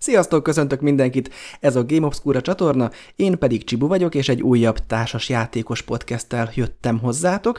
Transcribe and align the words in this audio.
Sziasztok, 0.00 0.42
köszöntök 0.42 0.80
mindenkit! 0.80 1.30
Ez 1.60 1.76
a 1.76 1.84
Game 1.84 2.06
Obscura 2.06 2.40
csatorna, 2.40 2.90
én 3.16 3.38
pedig 3.38 3.64
Csibu 3.64 3.86
vagyok, 3.86 4.14
és 4.14 4.28
egy 4.28 4.42
újabb 4.42 4.86
társas 4.86 5.28
játékos 5.28 5.82
podcasttel 5.82 6.50
jöttem 6.54 6.98
hozzátok, 6.98 7.58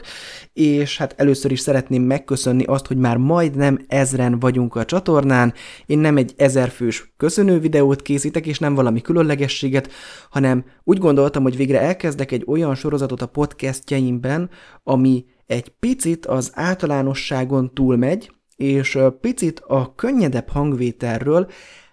és 0.52 0.98
hát 0.98 1.14
először 1.16 1.50
is 1.50 1.60
szeretném 1.60 2.02
megköszönni 2.02 2.64
azt, 2.64 2.86
hogy 2.86 2.96
már 2.96 3.16
majdnem 3.16 3.84
ezren 3.88 4.38
vagyunk 4.38 4.74
a 4.74 4.84
csatornán. 4.84 5.54
Én 5.86 5.98
nem 5.98 6.16
egy 6.16 6.34
ezerfős 6.36 7.12
köszönő 7.16 7.58
videót 7.58 8.02
készítek, 8.02 8.46
és 8.46 8.58
nem 8.58 8.74
valami 8.74 9.00
különlegességet, 9.00 9.90
hanem 10.30 10.64
úgy 10.84 10.98
gondoltam, 10.98 11.42
hogy 11.42 11.56
végre 11.56 11.80
elkezdek 11.80 12.32
egy 12.32 12.44
olyan 12.46 12.74
sorozatot 12.74 13.22
a 13.22 13.26
podcastjeimben, 13.26 14.50
ami 14.82 15.24
egy 15.46 15.68
picit 15.68 16.26
az 16.26 16.50
általánosságon 16.54 17.74
túlmegy, 17.74 18.30
és 18.56 18.98
picit 19.20 19.60
a 19.66 19.94
könnyedebb 19.94 20.48
hangvételről 20.48 21.50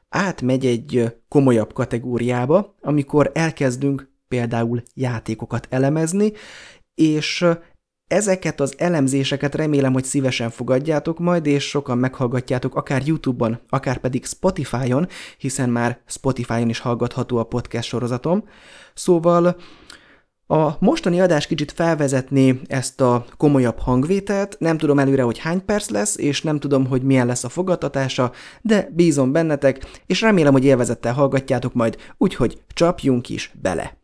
átmegy 0.09 0.65
egy 0.65 1.15
komolyabb 1.27 1.73
kategóriába, 1.73 2.75
amikor 2.81 3.31
elkezdünk 3.33 4.09
például 4.27 4.83
játékokat 4.93 5.67
elemezni, 5.69 6.31
és 6.95 7.45
ezeket 8.07 8.59
az 8.59 8.73
elemzéseket 8.77 9.55
remélem, 9.55 9.93
hogy 9.93 10.03
szívesen 10.03 10.49
fogadjátok 10.49 11.19
majd, 11.19 11.45
és 11.45 11.67
sokan 11.67 11.97
meghallgatjátok 11.97 12.75
akár 12.75 13.01
YouTube-on, 13.05 13.59
akár 13.69 13.97
pedig 13.97 14.25
Spotify-on, 14.25 15.07
hiszen 15.37 15.69
már 15.69 16.01
Spotify-on 16.05 16.69
is 16.69 16.79
hallgatható 16.79 17.37
a 17.37 17.43
podcast 17.43 17.87
sorozatom. 17.87 18.43
Szóval 18.93 19.57
a 20.47 20.75
mostani 20.79 21.21
adás 21.21 21.47
kicsit 21.47 21.71
felvezetné 21.71 22.59
ezt 22.67 23.01
a 23.01 23.25
komolyabb 23.37 23.79
hangvételt, 23.79 24.55
nem 24.59 24.77
tudom 24.77 24.99
előre, 24.99 25.21
hogy 25.21 25.37
hány 25.37 25.65
perc 25.65 25.89
lesz, 25.89 26.17
és 26.17 26.41
nem 26.41 26.59
tudom, 26.59 26.85
hogy 26.85 27.01
milyen 27.01 27.27
lesz 27.27 27.43
a 27.43 27.49
fogadtatása, 27.49 28.31
de 28.61 28.89
bízom 28.91 29.31
bennetek, 29.31 30.01
és 30.05 30.21
remélem, 30.21 30.53
hogy 30.53 30.65
élvezettel 30.65 31.13
hallgatjátok 31.13 31.73
majd, 31.73 31.97
úgyhogy 32.17 32.61
csapjunk 32.73 33.29
is 33.29 33.51
bele. 33.61 33.97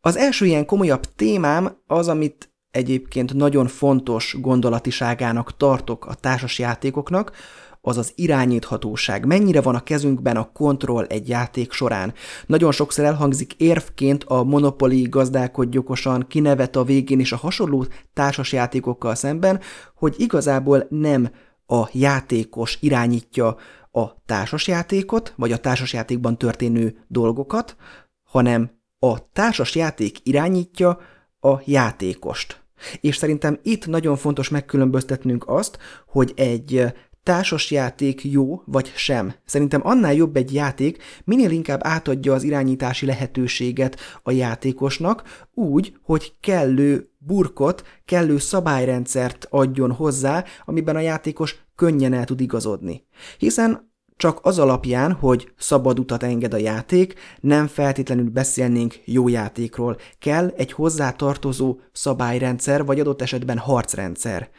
Az 0.00 0.16
első 0.16 0.46
ilyen 0.46 0.66
komolyabb 0.66 1.04
témám 1.16 1.76
az, 1.86 2.08
amit 2.08 2.52
egyébként 2.70 3.34
nagyon 3.34 3.66
fontos 3.66 4.36
gondolatiságának 4.40 5.56
tartok 5.56 6.06
a 6.06 6.14
társasjátékoknak, 6.14 7.32
az 7.80 7.98
az 7.98 8.12
irányíthatóság. 8.14 9.26
Mennyire 9.26 9.60
van 9.60 9.74
a 9.74 9.82
kezünkben 9.82 10.36
a 10.36 10.52
kontroll 10.52 11.04
egy 11.04 11.28
játék 11.28 11.72
során. 11.72 12.14
Nagyon 12.46 12.72
sokszor 12.72 13.04
elhangzik 13.04 13.54
érvként 13.54 14.24
a 14.24 14.44
Monopoly 14.44 15.02
gazdálkodj 15.02 15.76
okosan, 15.76 16.26
kinevet 16.28 16.76
a 16.76 16.84
végén 16.84 17.20
és 17.20 17.32
a 17.32 17.36
hasonló 17.36 17.86
társas 18.12 18.52
játékokkal 18.52 19.14
szemben, 19.14 19.60
hogy 19.94 20.14
igazából 20.18 20.86
nem 20.88 21.30
a 21.66 21.88
játékos 21.92 22.78
irányítja 22.80 23.56
a 23.92 24.22
társasjátékot, 24.26 25.32
vagy 25.36 25.52
a 25.52 25.58
társasjátékban 25.58 26.38
történő 26.38 27.04
dolgokat, 27.08 27.76
hanem 28.24 28.70
a 28.98 29.32
társasjáték 29.32 30.18
irányítja 30.22 30.98
a 31.40 31.54
játékost. 31.64 32.62
És 33.00 33.16
szerintem 33.16 33.58
itt 33.62 33.86
nagyon 33.86 34.16
fontos 34.16 34.48
megkülönböztetnünk 34.48 35.48
azt, 35.48 35.78
hogy 36.06 36.32
egy 36.36 36.92
társasjáték 37.22 38.24
jó 38.24 38.62
vagy 38.64 38.92
sem. 38.94 39.34
Szerintem 39.44 39.80
annál 39.84 40.14
jobb 40.14 40.36
egy 40.36 40.54
játék, 40.54 41.02
minél 41.24 41.50
inkább 41.50 41.80
átadja 41.82 42.32
az 42.34 42.42
irányítási 42.42 43.06
lehetőséget 43.06 43.96
a 44.22 44.30
játékosnak, 44.30 45.46
úgy, 45.54 45.98
hogy 46.02 46.34
kellő 46.40 47.10
burkot, 47.18 47.82
kellő 48.04 48.38
szabályrendszert 48.38 49.46
adjon 49.50 49.92
hozzá, 49.92 50.44
amiben 50.64 50.96
a 50.96 51.00
játékos 51.00 51.56
könnyen 51.74 52.12
el 52.12 52.24
tud 52.24 52.40
igazodni. 52.40 53.06
Hiszen 53.38 53.90
csak 54.16 54.38
az 54.42 54.58
alapján, 54.58 55.12
hogy 55.12 55.52
szabad 55.56 55.98
utat 55.98 56.22
enged 56.22 56.54
a 56.54 56.56
játék, 56.56 57.14
nem 57.40 57.66
feltétlenül 57.66 58.30
beszélnénk 58.30 59.00
jó 59.04 59.28
játékról. 59.28 59.96
Kell 60.18 60.52
egy 60.56 60.72
hozzátartozó 60.72 61.78
szabályrendszer, 61.92 62.84
vagy 62.84 63.00
adott 63.00 63.22
esetben 63.22 63.58
harcrendszer. 63.58 64.50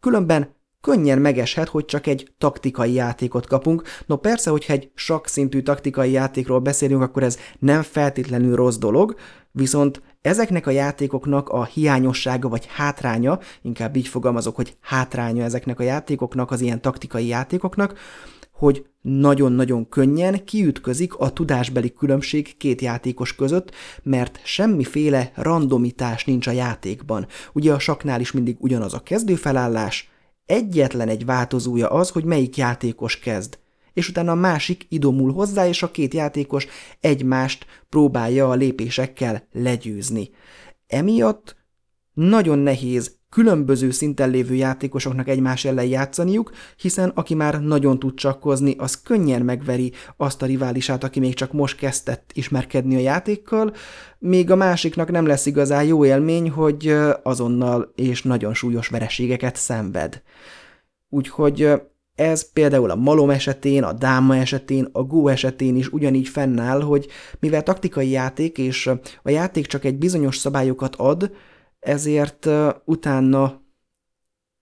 Különben 0.00 0.56
könnyen 0.80 1.18
megeshet, 1.18 1.68
hogy 1.68 1.84
csak 1.84 2.06
egy 2.06 2.32
taktikai 2.38 2.92
játékot 2.92 3.46
kapunk. 3.46 3.82
No 4.06 4.16
persze, 4.16 4.50
hogyha 4.50 4.72
egy 4.72 4.90
szintű 5.24 5.60
taktikai 5.60 6.10
játékról 6.10 6.58
beszélünk, 6.58 7.02
akkor 7.02 7.22
ez 7.22 7.38
nem 7.58 7.82
feltétlenül 7.82 8.56
rossz 8.56 8.76
dolog, 8.76 9.16
viszont 9.50 10.02
ezeknek 10.20 10.66
a 10.66 10.70
játékoknak 10.70 11.48
a 11.48 11.64
hiányossága 11.64 12.48
vagy 12.48 12.66
hátránya, 12.66 13.38
inkább 13.62 13.96
így 13.96 14.08
fogalmazok, 14.08 14.56
hogy 14.56 14.76
hátránya 14.80 15.44
ezeknek 15.44 15.80
a 15.80 15.82
játékoknak, 15.82 16.50
az 16.50 16.60
ilyen 16.60 16.80
taktikai 16.80 17.26
játékoknak, 17.26 17.98
hogy 18.52 18.86
nagyon-nagyon 19.00 19.88
könnyen 19.88 20.44
kiütközik 20.44 21.14
a 21.14 21.30
tudásbeli 21.30 21.92
különbség 21.92 22.56
két 22.56 22.80
játékos 22.80 23.34
között, 23.34 23.70
mert 24.02 24.40
semmiféle 24.44 25.32
randomitás 25.34 26.24
nincs 26.24 26.46
a 26.46 26.50
játékban. 26.50 27.26
Ugye 27.52 27.72
a 27.72 27.78
saknál 27.78 28.20
is 28.20 28.32
mindig 28.32 28.56
ugyanaz 28.58 28.94
a 28.94 29.02
kezdőfelállás, 29.02 30.10
egyetlen 30.48 31.08
egy 31.08 31.24
változója 31.24 31.88
az, 31.88 32.10
hogy 32.10 32.24
melyik 32.24 32.56
játékos 32.56 33.18
kezd, 33.18 33.58
és 33.92 34.08
utána 34.08 34.32
a 34.32 34.34
másik 34.34 34.86
idomul 34.88 35.32
hozzá, 35.32 35.66
és 35.66 35.82
a 35.82 35.90
két 35.90 36.14
játékos 36.14 36.66
egymást 37.00 37.66
próbálja 37.88 38.50
a 38.50 38.54
lépésekkel 38.54 39.48
legyőzni. 39.52 40.30
Emiatt 40.86 41.56
nagyon 42.12 42.58
nehéz 42.58 43.17
különböző 43.30 43.90
szinten 43.90 44.30
lévő 44.30 44.54
játékosoknak 44.54 45.28
egymás 45.28 45.64
ellen 45.64 45.84
játszaniuk, 45.84 46.50
hiszen 46.76 47.08
aki 47.08 47.34
már 47.34 47.60
nagyon 47.60 47.98
tud 47.98 48.14
csakkozni, 48.14 48.74
az 48.78 49.02
könnyen 49.02 49.42
megveri 49.42 49.92
azt 50.16 50.42
a 50.42 50.46
riválisát, 50.46 51.04
aki 51.04 51.20
még 51.20 51.34
csak 51.34 51.52
most 51.52 51.76
kezdett 51.76 52.30
ismerkedni 52.34 52.96
a 52.96 53.00
játékkal, 53.00 53.72
még 54.18 54.50
a 54.50 54.56
másiknak 54.56 55.10
nem 55.10 55.26
lesz 55.26 55.46
igazán 55.46 55.84
jó 55.84 56.04
élmény, 56.04 56.50
hogy 56.50 56.96
azonnal 57.22 57.92
és 57.94 58.22
nagyon 58.22 58.54
súlyos 58.54 58.88
vereségeket 58.88 59.56
szenved. 59.56 60.22
Úgyhogy 61.08 61.72
ez 62.14 62.52
például 62.52 62.90
a 62.90 62.94
malom 62.94 63.30
esetén, 63.30 63.82
a 63.82 63.92
dáma 63.92 64.36
esetén, 64.36 64.88
a 64.92 65.02
go 65.02 65.28
esetén 65.28 65.76
is 65.76 65.88
ugyanígy 65.88 66.28
fennáll, 66.28 66.80
hogy 66.80 67.06
mivel 67.40 67.62
taktikai 67.62 68.10
játék, 68.10 68.58
és 68.58 68.86
a 69.22 69.30
játék 69.30 69.66
csak 69.66 69.84
egy 69.84 69.98
bizonyos 69.98 70.36
szabályokat 70.36 70.96
ad, 70.96 71.30
ezért 71.80 72.48
utána 72.84 73.66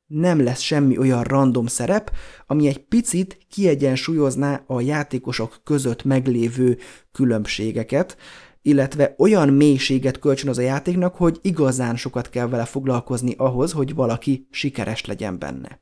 nem 0.07 0.43
lesz 0.43 0.61
semmi 0.61 0.99
olyan 0.99 1.23
random 1.23 1.67
szerep, 1.67 2.13
ami 2.47 2.67
egy 2.67 2.85
picit 2.85 3.39
kiegyensúlyozná 3.51 4.65
a 4.67 4.81
játékosok 4.81 5.61
között 5.65 6.05
meglévő 6.05 6.79
különbségeket, 7.13 8.17
illetve 8.63 9.15
olyan 9.19 9.49
mélységet 9.49 10.19
kölcsön 10.19 10.49
az 10.49 10.59
a 10.59 10.63
játéknak, 10.63 11.15
hogy 11.15 11.39
igazán 11.43 11.97
sokat 11.97 12.31
kell 12.31 12.49
vele 12.49 12.65
foglalkozni 12.65 13.35
ahhoz, 13.37 13.73
hogy 13.73 13.95
valaki 13.95 14.47
sikeres 14.51 15.05
legyen 15.05 15.39
benne. 15.39 15.81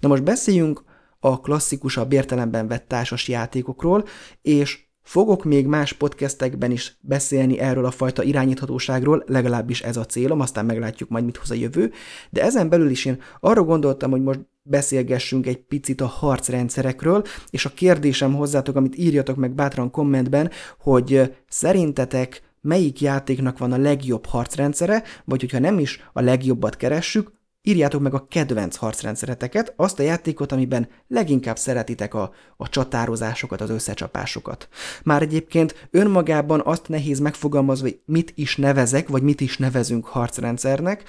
Na 0.00 0.08
most 0.08 0.22
beszéljünk 0.22 0.82
a 1.20 1.40
klasszikusabb 1.40 2.12
értelemben 2.12 2.68
vett 2.68 2.88
társas 2.88 3.28
játékokról, 3.28 4.04
és 4.42 4.84
Fogok 5.04 5.44
még 5.44 5.66
más 5.66 5.92
podcastekben 5.92 6.70
is 6.70 6.96
beszélni 7.00 7.58
erről 7.58 7.84
a 7.84 7.90
fajta 7.90 8.22
irányíthatóságról, 8.22 9.24
legalábbis 9.26 9.82
ez 9.82 9.96
a 9.96 10.04
célom, 10.04 10.40
aztán 10.40 10.64
meglátjuk 10.64 11.08
majd, 11.08 11.24
mit 11.24 11.36
hoz 11.36 11.50
a 11.50 11.54
jövő, 11.54 11.92
de 12.30 12.42
ezen 12.42 12.68
belül 12.68 12.90
is 12.90 13.04
én 13.04 13.22
arra 13.40 13.62
gondoltam, 13.62 14.10
hogy 14.10 14.22
most 14.22 14.40
beszélgessünk 14.62 15.46
egy 15.46 15.58
picit 15.58 16.00
a 16.00 16.06
harcrendszerekről, 16.06 17.24
és 17.50 17.64
a 17.64 17.70
kérdésem 17.74 18.34
hozzátok, 18.34 18.76
amit 18.76 18.98
írjatok 18.98 19.36
meg 19.36 19.54
bátran 19.54 19.90
kommentben, 19.90 20.50
hogy 20.78 21.34
szerintetek 21.48 22.42
melyik 22.60 23.00
játéknak 23.00 23.58
van 23.58 23.72
a 23.72 23.78
legjobb 23.78 24.26
harcrendszere, 24.26 25.02
vagy 25.24 25.40
hogyha 25.40 25.58
nem 25.58 25.78
is 25.78 26.08
a 26.12 26.20
legjobbat 26.20 26.76
keressük, 26.76 27.32
Írjátok 27.66 28.00
meg 28.00 28.14
a 28.14 28.26
kedvenc 28.30 28.76
harcrendszereteket, 28.76 29.72
azt 29.76 29.98
a 29.98 30.02
játékot, 30.02 30.52
amiben 30.52 30.88
leginkább 31.08 31.56
szeretitek 31.56 32.14
a, 32.14 32.32
a 32.56 32.68
csatározásokat, 32.68 33.60
az 33.60 33.70
összecsapásokat. 33.70 34.68
Már 35.04 35.22
egyébként 35.22 35.88
önmagában 35.90 36.62
azt 36.64 36.88
nehéz 36.88 37.18
megfogalmazni, 37.18 37.90
hogy 37.90 38.00
mit 38.04 38.32
is 38.34 38.56
nevezek, 38.56 39.08
vagy 39.08 39.22
mit 39.22 39.40
is 39.40 39.58
nevezünk 39.58 40.06
harcrendszernek, 40.06 41.02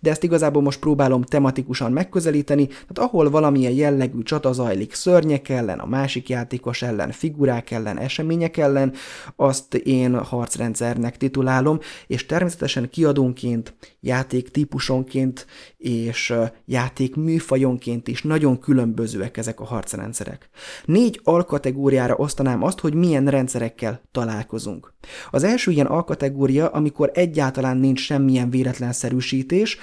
de 0.00 0.10
ezt 0.10 0.22
igazából 0.22 0.62
most 0.62 0.80
próbálom 0.80 1.22
tematikusan 1.22 1.92
megközelíteni, 1.92 2.66
tehát 2.66 2.98
ahol 2.98 3.30
valamilyen 3.30 3.72
jellegű 3.72 4.22
csata 4.22 4.52
zajlik 4.52 4.94
szörnyek 4.94 5.48
ellen, 5.48 5.78
a 5.78 5.86
másik 5.86 6.28
játékos 6.28 6.82
ellen, 6.82 7.10
figurák 7.10 7.70
ellen, 7.70 7.98
események 7.98 8.56
ellen, 8.56 8.92
azt 9.36 9.74
én 9.74 10.18
harcrendszernek 10.24 11.16
titulálom, 11.16 11.78
és 12.06 12.26
természetesen 12.26 12.90
kiadónként, 12.90 13.74
játék 14.00 14.50
típusonként 14.50 15.46
és 15.78 16.34
játék 16.64 17.16
műfajonként 17.16 18.08
is 18.08 18.22
nagyon 18.22 18.58
különbözőek 18.58 19.36
ezek 19.36 19.60
a 19.60 19.64
harcrendszerek. 19.64 20.48
Négy 20.84 21.20
alkategóriára 21.24 22.14
osztanám 22.14 22.62
azt, 22.62 22.80
hogy 22.80 22.94
milyen 22.94 23.26
rendszerekkel 23.26 24.02
találkozunk. 24.10 24.94
Az 25.30 25.42
első 25.42 25.70
ilyen 25.70 25.86
alkategória, 25.86 26.68
amikor 26.68 27.10
egyáltalán 27.14 27.76
nincs 27.76 28.00
semmilyen 28.00 28.50
véletlenszerűsítés, 28.50 29.78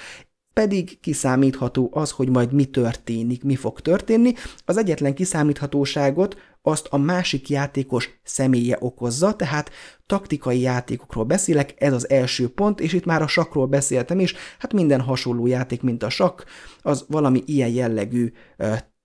pedig 0.52 1.00
kiszámítható 1.00 1.90
az, 1.92 2.10
hogy 2.10 2.28
majd 2.28 2.52
mi 2.52 2.64
történik, 2.64 3.44
mi 3.44 3.56
fog 3.56 3.80
történni. 3.80 4.32
Az 4.64 4.76
egyetlen 4.76 5.14
kiszámíthatóságot 5.14 6.36
azt 6.66 6.86
a 6.90 6.96
másik 6.96 7.48
játékos 7.48 8.18
személye 8.22 8.76
okozza, 8.80 9.36
tehát 9.36 9.70
taktikai 10.06 10.60
játékokról 10.60 11.24
beszélek, 11.24 11.74
ez 11.76 11.92
az 11.92 12.10
első 12.10 12.48
pont, 12.48 12.80
és 12.80 12.92
itt 12.92 13.04
már 13.04 13.22
a 13.22 13.26
sakról 13.26 13.66
beszéltem 13.66 14.20
is, 14.20 14.34
hát 14.58 14.72
minden 14.72 15.00
hasonló 15.00 15.46
játék, 15.46 15.82
mint 15.82 16.02
a 16.02 16.10
sakk, 16.10 16.42
az 16.82 17.04
valami 17.08 17.42
ilyen 17.46 17.68
jellegű 17.68 18.32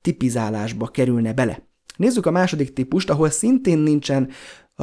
tipizálásba 0.01 0.87
kerülne 0.87 1.33
bele. 1.33 1.69
Nézzük 1.97 2.25
a 2.25 2.31
második 2.31 2.73
típust, 2.73 3.09
ahol 3.09 3.29
szintén 3.29 3.77
nincsen 3.77 4.29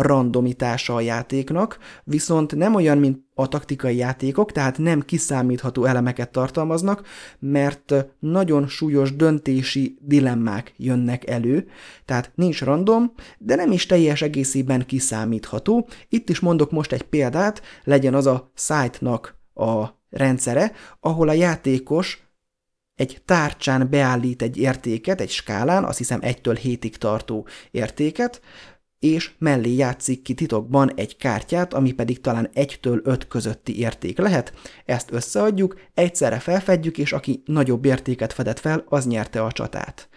randomitása 0.03 0.95
a 0.95 1.01
játéknak, 1.01 1.79
viszont 2.05 2.55
nem 2.55 2.75
olyan, 2.75 2.99
mint 2.99 3.27
a 3.35 3.49
taktikai 3.49 3.97
játékok, 3.97 4.53
tehát 4.53 4.79
nem 4.79 5.01
kiszámítható 5.01 5.85
elemeket 5.85 6.31
tartalmaznak, 6.31 7.07
mert 7.39 7.95
nagyon 8.19 8.69
súlyos 8.69 9.17
döntési 9.17 9.99
dilemmák 10.01 10.75
jönnek 10.77 11.29
elő, 11.29 11.69
tehát 12.05 12.33
nincs 12.35 12.63
random, 12.63 13.13
de 13.39 13.55
nem 13.55 13.73
is 13.73 13.87
teljes 13.87 14.23
egészében 14.23 14.87
kiszámítható. 14.87 15.89
Itt 16.09 16.29
is 16.29 16.41
mondok 16.41 16.71
most 16.71 16.93
egy 16.93 17.03
példát, 17.03 17.63
legyen 17.85 18.15
az 18.15 18.27
a 18.27 18.51
site-nak 18.55 19.37
a 19.55 19.87
rendszere, 20.11 20.73
ahol 21.01 21.29
a 21.29 21.33
játékos 21.33 22.23
egy 22.95 23.23
tárcsán 23.25 23.91
beállít 23.91 24.43
egy 24.43 24.57
értéket, 24.57 25.21
egy 25.21 25.31
skálán, 25.31 25.85
azt 25.85 25.99
hiszem 25.99 26.21
1-től 26.23 26.59
7-ig 26.63 26.95
tartó 26.95 27.47
értéket, 27.71 28.41
és 28.99 29.31
mellé 29.39 29.75
játszik 29.75 30.23
ki 30.23 30.35
titokban 30.35 30.93
egy 30.95 31.17
kártyát, 31.17 31.75
ami 31.75 31.93
pedig 31.93 32.21
talán 32.21 32.51
1-től 32.55 33.03
5 33.03 33.29
közötti 33.29 33.79
érték 33.79 34.19
lehet. 34.19 34.53
Ezt 34.85 35.13
összeadjuk, 35.13 35.81
egyszerre 35.95 36.39
felfedjük, 36.39 36.99
és 36.99 37.13
aki 37.13 37.43
nagyobb 37.45 37.85
értéket 37.85 38.33
fedett 38.33 38.59
fel, 38.59 38.85
az 38.89 39.07
nyerte 39.07 39.43
a 39.43 39.53
csatát. 39.53 40.09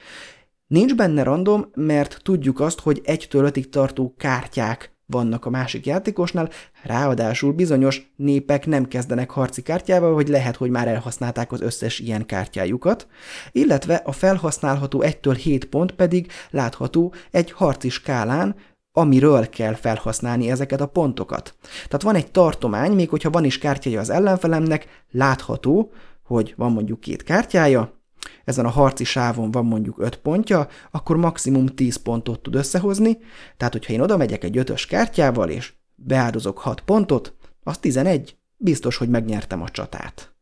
Nincs 0.67 0.95
benne 0.95 1.23
random, 1.23 1.65
mert 1.73 2.19
tudjuk 2.23 2.59
azt, 2.59 2.79
hogy 2.79 3.01
1-től 3.03 3.51
5-ig 3.53 3.69
tartó 3.69 4.13
kártyák 4.17 4.95
vannak 5.11 5.45
a 5.45 5.49
másik 5.49 5.85
játékosnál, 5.85 6.49
ráadásul 6.83 7.53
bizonyos 7.53 8.11
népek 8.15 8.65
nem 8.65 8.85
kezdenek 8.87 9.29
harci 9.29 9.61
kártyával, 9.61 10.13
vagy 10.13 10.27
lehet, 10.27 10.55
hogy 10.55 10.69
már 10.69 10.87
elhasználták 10.87 11.51
az 11.51 11.61
összes 11.61 11.99
ilyen 11.99 12.25
kártyájukat, 12.25 13.07
illetve 13.51 13.95
a 13.95 14.11
felhasználható 14.11 15.03
1-től 15.05 15.37
7 15.41 15.65
pont 15.65 15.91
pedig 15.91 16.31
látható 16.49 17.13
egy 17.31 17.51
harci 17.51 17.89
skálán, 17.89 18.55
amiről 18.91 19.49
kell 19.49 19.73
felhasználni 19.73 20.49
ezeket 20.49 20.81
a 20.81 20.87
pontokat. 20.87 21.55
Tehát 21.61 22.01
van 22.01 22.15
egy 22.15 22.31
tartomány, 22.31 22.91
még 22.91 23.09
hogyha 23.09 23.29
van 23.29 23.43
is 23.43 23.57
kártyája 23.57 23.99
az 23.99 24.09
ellenfelemnek, 24.09 25.05
látható, 25.11 25.91
hogy 26.23 26.53
van 26.57 26.71
mondjuk 26.71 26.99
két 26.99 27.23
kártyája, 27.23 27.99
ezen 28.45 28.65
a 28.65 28.69
harci 28.69 29.03
sávon 29.03 29.51
van 29.51 29.65
mondjuk 29.65 29.99
5 29.99 30.15
pontja, 30.17 30.67
akkor 30.91 31.17
maximum 31.17 31.65
10 31.65 31.95
pontot 31.95 32.39
tud 32.39 32.55
összehozni, 32.55 33.17
tehát 33.57 33.73
hogyha 33.73 33.93
én 33.93 34.01
oda 34.01 34.17
megyek 34.17 34.43
egy 34.43 34.57
ötös 34.57 34.85
kártyával, 34.85 35.49
és 35.49 35.73
beáldozok 35.95 36.57
6 36.57 36.81
pontot, 36.81 37.35
az 37.63 37.77
11, 37.77 38.37
biztos, 38.57 38.97
hogy 38.97 39.09
megnyertem 39.09 39.61
a 39.61 39.69
csatát. 39.69 40.33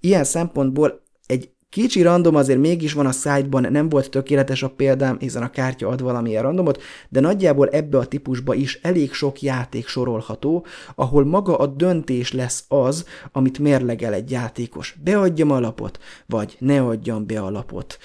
Ilyen 0.00 0.24
szempontból 0.24 1.02
egy 1.26 1.53
Kicsi 1.74 2.02
random 2.02 2.34
azért 2.34 2.58
mégis 2.58 2.92
van 2.92 3.06
a 3.06 3.12
szájtban, 3.12 3.72
nem 3.72 3.88
volt 3.88 4.10
tökéletes 4.10 4.62
a 4.62 4.70
példám, 4.70 5.16
hiszen 5.18 5.42
a 5.42 5.50
kártya 5.50 5.88
ad 5.88 6.02
valamilyen 6.02 6.42
randomot, 6.42 6.82
de 7.08 7.20
nagyjából 7.20 7.68
ebbe 7.68 7.98
a 7.98 8.06
típusba 8.06 8.54
is 8.54 8.78
elég 8.82 9.12
sok 9.12 9.42
játék 9.42 9.86
sorolható, 9.86 10.66
ahol 10.94 11.24
maga 11.24 11.56
a 11.56 11.66
döntés 11.66 12.32
lesz 12.32 12.64
az, 12.68 13.04
amit 13.32 13.58
mérlegel 13.58 14.12
egy 14.12 14.30
játékos. 14.30 14.96
Beadjam 15.04 15.50
a 15.50 15.60
lapot, 15.60 15.98
vagy 16.26 16.56
ne 16.58 16.82
adjam 16.82 17.26
be 17.26 17.40
a 17.40 17.50
lapot. 17.50 17.98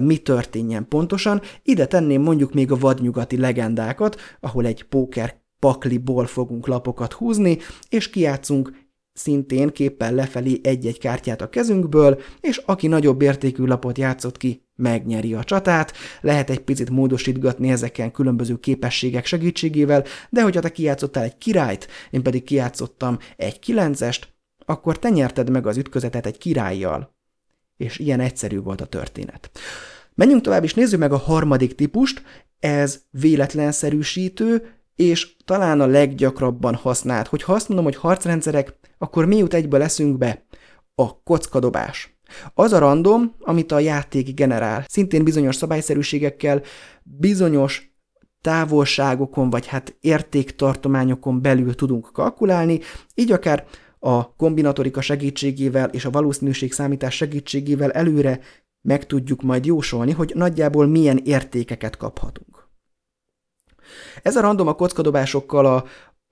Mi 0.00 0.16
történjen 0.16 0.88
pontosan? 0.88 1.40
Ide 1.62 1.86
tenném 1.86 2.22
mondjuk 2.22 2.54
még 2.54 2.72
a 2.72 2.76
vadnyugati 2.76 3.36
legendákat, 3.38 4.20
ahol 4.40 4.66
egy 4.66 4.84
póker 4.84 5.42
pakliból 5.58 6.26
fogunk 6.26 6.66
lapokat 6.66 7.12
húzni, 7.12 7.58
és 7.88 8.10
kiátszunk 8.10 8.82
szintén 9.14 9.68
képpel 9.68 10.14
lefelé 10.14 10.60
egy-egy 10.62 10.98
kártyát 10.98 11.40
a 11.40 11.48
kezünkből, 11.48 12.20
és 12.40 12.56
aki 12.56 12.86
nagyobb 12.86 13.22
értékű 13.22 13.64
lapot 13.64 13.98
játszott 13.98 14.36
ki, 14.36 14.62
megnyeri 14.76 15.34
a 15.34 15.44
csatát, 15.44 15.92
lehet 16.20 16.50
egy 16.50 16.60
picit 16.60 16.90
módosítgatni 16.90 17.70
ezeken 17.70 18.10
különböző 18.10 18.58
képességek 18.60 19.26
segítségével, 19.26 20.04
de 20.30 20.42
hogyha 20.42 20.60
te 20.60 20.72
kijátszottál 20.72 21.24
egy 21.24 21.38
királyt, 21.38 21.88
én 22.10 22.22
pedig 22.22 22.44
kijátszottam 22.44 23.18
egy 23.36 23.58
kilencest, 23.58 24.32
akkor 24.64 24.98
te 24.98 25.08
nyerted 25.08 25.50
meg 25.50 25.66
az 25.66 25.76
ütközetet 25.76 26.26
egy 26.26 26.38
királlyal. 26.38 27.14
És 27.76 27.98
ilyen 27.98 28.20
egyszerű 28.20 28.60
volt 28.60 28.80
a 28.80 28.86
történet. 28.86 29.50
Menjünk 30.14 30.42
tovább, 30.42 30.64
és 30.64 30.74
nézzük 30.74 30.98
meg 30.98 31.12
a 31.12 31.16
harmadik 31.16 31.74
típust, 31.74 32.22
ez 32.60 33.02
véletlenszerűsítő, 33.10 34.68
és 34.96 35.36
talán 35.44 35.80
a 35.80 35.86
leggyakrabban 35.86 36.74
használt. 36.74 37.26
Hogy 37.26 37.42
azt 37.46 37.68
mondom, 37.68 37.86
hogy 37.86 37.96
harcrendszerek, 37.96 38.78
akkor 38.98 39.26
mi 39.26 39.36
jut 39.36 39.54
egybe 39.54 39.78
leszünk 39.78 40.18
be? 40.18 40.46
A 40.94 41.22
kockadobás. 41.22 42.18
Az 42.54 42.72
a 42.72 42.78
random, 42.78 43.34
amit 43.40 43.72
a 43.72 43.78
játék 43.78 44.34
generál, 44.34 44.84
szintén 44.88 45.24
bizonyos 45.24 45.56
szabályszerűségekkel, 45.56 46.62
bizonyos 47.02 47.92
távolságokon, 48.40 49.50
vagy 49.50 49.66
hát 49.66 49.96
értéktartományokon 50.00 51.42
belül 51.42 51.74
tudunk 51.74 52.10
kalkulálni, 52.12 52.80
így 53.14 53.32
akár 53.32 53.66
a 53.98 54.34
kombinatorika 54.34 55.00
segítségével 55.00 55.88
és 55.88 56.04
a 56.04 56.10
valószínűség 56.10 56.72
számítás 56.72 57.14
segítségével 57.14 57.90
előre 57.90 58.40
meg 58.80 59.06
tudjuk 59.06 59.42
majd 59.42 59.64
jósolni, 59.64 60.12
hogy 60.12 60.32
nagyjából 60.34 60.86
milyen 60.86 61.20
értékeket 61.24 61.96
kaphatunk. 61.96 62.63
Ez 64.22 64.36
a 64.36 64.40
random 64.40 64.66
a 64.66 64.74
kockadobásokkal 64.74 65.66
a 65.66 65.84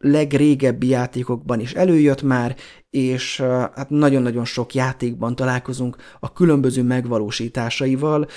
legrégebbi 0.02 0.88
játékokban 0.88 1.60
is 1.60 1.72
előjött 1.72 2.22
már, 2.22 2.56
és 2.90 3.40
hát 3.74 3.90
nagyon-nagyon 3.90 4.44
sok 4.44 4.74
játékban 4.74 5.34
találkozunk 5.34 5.96
a 6.20 6.32
különböző 6.32 6.82
megvalósításaival, 6.82 8.28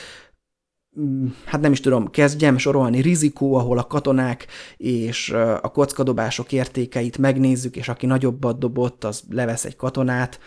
mm, 1.00 1.26
hát 1.46 1.62
nem 1.62 1.72
is 1.72 1.80
tudom, 1.80 2.10
kezdjem 2.10 2.58
sorolni, 2.58 3.02
rizikó, 3.02 3.56
ahol 3.56 3.78
a 3.78 3.88
katonák 3.88 4.48
és 4.78 5.30
a 5.62 5.72
kockadobások 5.72 6.52
értékeit 6.52 7.18
megnézzük, 7.18 7.76
és 7.76 7.90
aki 7.90 8.06
nagyobbat 8.06 8.60
dobott, 8.60 9.04
az 9.04 9.24
levesz 9.30 9.66
egy 9.66 9.76
katonát. 9.76 10.40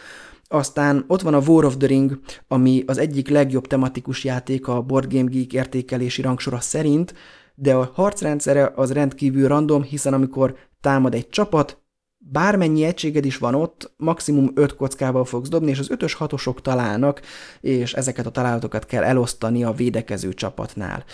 Aztán 0.51 1.05
ott 1.07 1.21
van 1.21 1.35
a 1.35 1.43
War 1.47 1.65
of 1.65 1.77
the 1.77 1.87
Ring, 1.87 2.21
ami 2.47 2.83
az 2.87 2.99
egyik 2.99 3.29
legjobb 3.29 3.67
tematikus 3.67 4.25
játék 4.25 4.69
a 4.69 4.83
Board 4.83 5.13
Game 5.13 5.29
Geek 5.31 5.53
értékelési 5.53 6.23
rangsora 6.23 6.61
szerint, 6.61 7.15
de 7.61 7.75
a 7.75 7.91
harcrendszere 7.95 8.73
az 8.75 8.93
rendkívül 8.93 9.49
random, 9.49 9.83
hiszen 9.83 10.15
amikor 10.15 10.57
támad 10.81 11.15
egy 11.15 11.29
csapat, 11.29 11.83
bármennyi 12.19 12.85
egységed 12.85 13.25
is 13.25 13.39
van 13.39 13.55
ott, 13.55 13.95
maximum 13.97 14.51
5 14.55 14.77
kockával 14.77 15.25
fogsz 15.25 15.49
dobni, 15.49 15.71
és 15.71 15.79
az 15.79 15.91
5-ös 15.95 16.15
6 16.17 16.63
találnak, 16.63 17.21
és 17.61 17.95
ezeket 17.95 18.27
a 18.27 18.31
találatokat 18.31 18.87
kell 18.87 19.03
elosztani 19.03 19.65
a 19.65 19.73
védekező 19.73 20.35
csapatnál. 20.35 21.05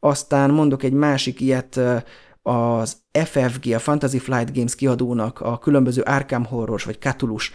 Aztán 0.00 0.50
mondok 0.50 0.82
egy 0.82 0.92
másik 0.92 1.40
ilyet, 1.40 1.80
az 2.42 2.96
FFG, 3.12 3.72
a 3.72 3.78
Fantasy 3.78 4.18
Flight 4.18 4.54
Games 4.54 4.74
kiadónak 4.74 5.40
a 5.40 5.58
különböző 5.58 6.02
Arkham 6.02 6.44
Horrors 6.44 6.84
vagy 6.84 7.00
Catulus 7.00 7.52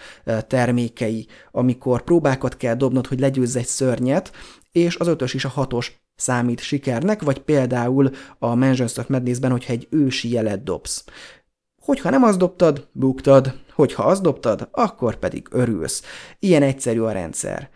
termékei, 0.48 1.28
amikor 1.52 2.02
próbákat 2.02 2.58
kell 2.58 2.76
dobnod, 2.76 3.08
hogy 3.08 3.20
legyőzz 3.20 3.56
egy 3.56 3.66
szörnyet, 3.66 4.32
és 4.72 4.96
az 4.96 5.08
ötös 5.08 5.34
is 5.34 5.46
a 5.46 5.50
hatos 5.50 6.07
számít 6.18 6.60
sikernek, 6.60 7.22
vagy 7.22 7.40
például 7.40 8.10
a 8.40 8.56
Mansions 8.56 8.98
of 8.98 9.08
Madness-ben, 9.08 9.52
hogyha 9.52 9.74
egy 9.74 9.88
ősi 9.90 10.32
jelet 10.32 10.64
dobsz. 10.64 11.04
Hogyha 11.82 12.10
nem 12.10 12.24
azt 12.24 12.38
dobtad, 12.38 12.88
buktad, 12.92 13.54
hogyha 13.74 14.04
azt 14.04 14.22
dobtad, 14.22 14.68
akkor 14.72 15.16
pedig 15.16 15.48
örülsz. 15.52 16.04
Ilyen 16.40 16.64
egyszerű 16.64 17.00
a 17.00 17.12
rendszer. 17.12 17.70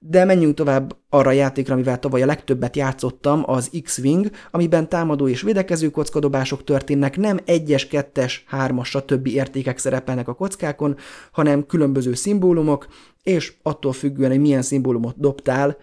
De 0.00 0.24
menjünk 0.24 0.54
tovább 0.54 0.96
arra 1.08 1.28
a 1.28 1.32
játékra, 1.32 1.74
amivel 1.74 1.98
tavaly 1.98 2.22
a 2.22 2.26
legtöbbet 2.26 2.76
játszottam, 2.76 3.42
az 3.46 3.70
X-Wing, 3.82 4.30
amiben 4.50 4.88
támadó 4.88 5.28
és 5.28 5.42
védekező 5.42 5.90
kockadobások 5.90 6.64
történnek, 6.64 7.16
nem 7.16 7.38
egyes, 7.44 7.86
kettes, 7.86 8.44
hármas, 8.46 8.88
stb. 8.88 9.26
értékek 9.26 9.78
szerepelnek 9.78 10.28
a 10.28 10.34
kockákon, 10.34 10.96
hanem 11.32 11.66
különböző 11.66 12.14
szimbólumok, 12.14 12.86
és 13.22 13.54
attól 13.62 13.92
függően, 13.92 14.30
hogy 14.30 14.40
milyen 14.40 14.62
szimbólumot 14.62 15.20
dobtál, 15.20 15.76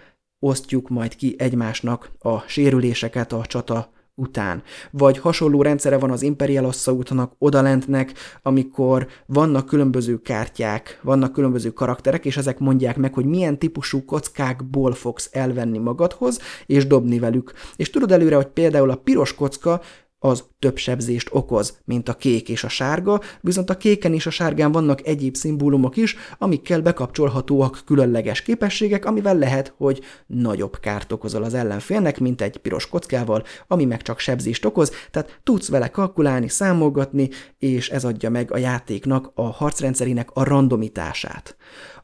osztjuk 0.45 0.89
majd 0.89 1.15
ki 1.15 1.35
egymásnak 1.37 2.11
a 2.19 2.39
sérüléseket 2.39 3.31
a 3.31 3.45
csata 3.45 3.93
után. 4.15 4.63
Vagy 4.91 5.17
hasonló 5.17 5.61
rendszere 5.61 5.97
van 5.97 6.11
az 6.11 6.21
Imperial 6.21 6.65
Assaultnak, 6.65 7.33
odalentnek, 7.37 8.13
amikor 8.41 9.07
vannak 9.25 9.65
különböző 9.65 10.21
kártyák, 10.21 10.99
vannak 11.03 11.31
különböző 11.31 11.69
karakterek, 11.73 12.25
és 12.25 12.37
ezek 12.37 12.59
mondják 12.59 12.97
meg, 12.97 13.13
hogy 13.13 13.25
milyen 13.25 13.59
típusú 13.59 14.05
kockákból 14.05 14.93
fogsz 14.93 15.29
elvenni 15.31 15.77
magadhoz, 15.77 16.39
és 16.65 16.87
dobni 16.87 17.19
velük. 17.19 17.53
És 17.75 17.89
tudod 17.89 18.11
előre, 18.11 18.35
hogy 18.35 18.47
például 18.47 18.89
a 18.89 18.95
piros 18.95 19.35
kocka 19.35 19.81
az 20.25 20.43
több 20.59 20.77
sebzést 20.77 21.29
okoz, 21.31 21.77
mint 21.83 22.09
a 22.09 22.13
kék 22.13 22.49
és 22.49 22.63
a 22.63 22.69
sárga, 22.69 23.21
viszont 23.41 23.69
a 23.69 23.77
kéken 23.77 24.13
és 24.13 24.25
a 24.25 24.29
sárgán 24.29 24.71
vannak 24.71 25.07
egyéb 25.07 25.35
szimbólumok 25.35 25.97
is, 25.97 26.15
amikkel 26.37 26.81
bekapcsolhatóak 26.81 27.81
különleges 27.85 28.41
képességek, 28.41 29.05
amivel 29.05 29.37
lehet, 29.37 29.73
hogy 29.77 30.01
nagyobb 30.27 30.79
kárt 30.79 31.11
okozol 31.11 31.43
az 31.43 31.53
ellenfélnek, 31.53 32.19
mint 32.19 32.41
egy 32.41 32.57
piros 32.57 32.89
kockával, 32.89 33.43
ami 33.67 33.85
meg 33.85 34.01
csak 34.01 34.19
sebzést 34.19 34.65
okoz, 34.65 34.91
tehát 35.11 35.39
tudsz 35.43 35.69
vele 35.69 35.89
kalkulálni, 35.89 36.47
számolgatni, 36.47 37.29
és 37.59 37.89
ez 37.89 38.05
adja 38.05 38.29
meg 38.29 38.51
a 38.51 38.57
játéknak, 38.57 39.31
a 39.33 39.41
harcrendszerének 39.41 40.29
a 40.33 40.43
randomitását. 40.43 41.55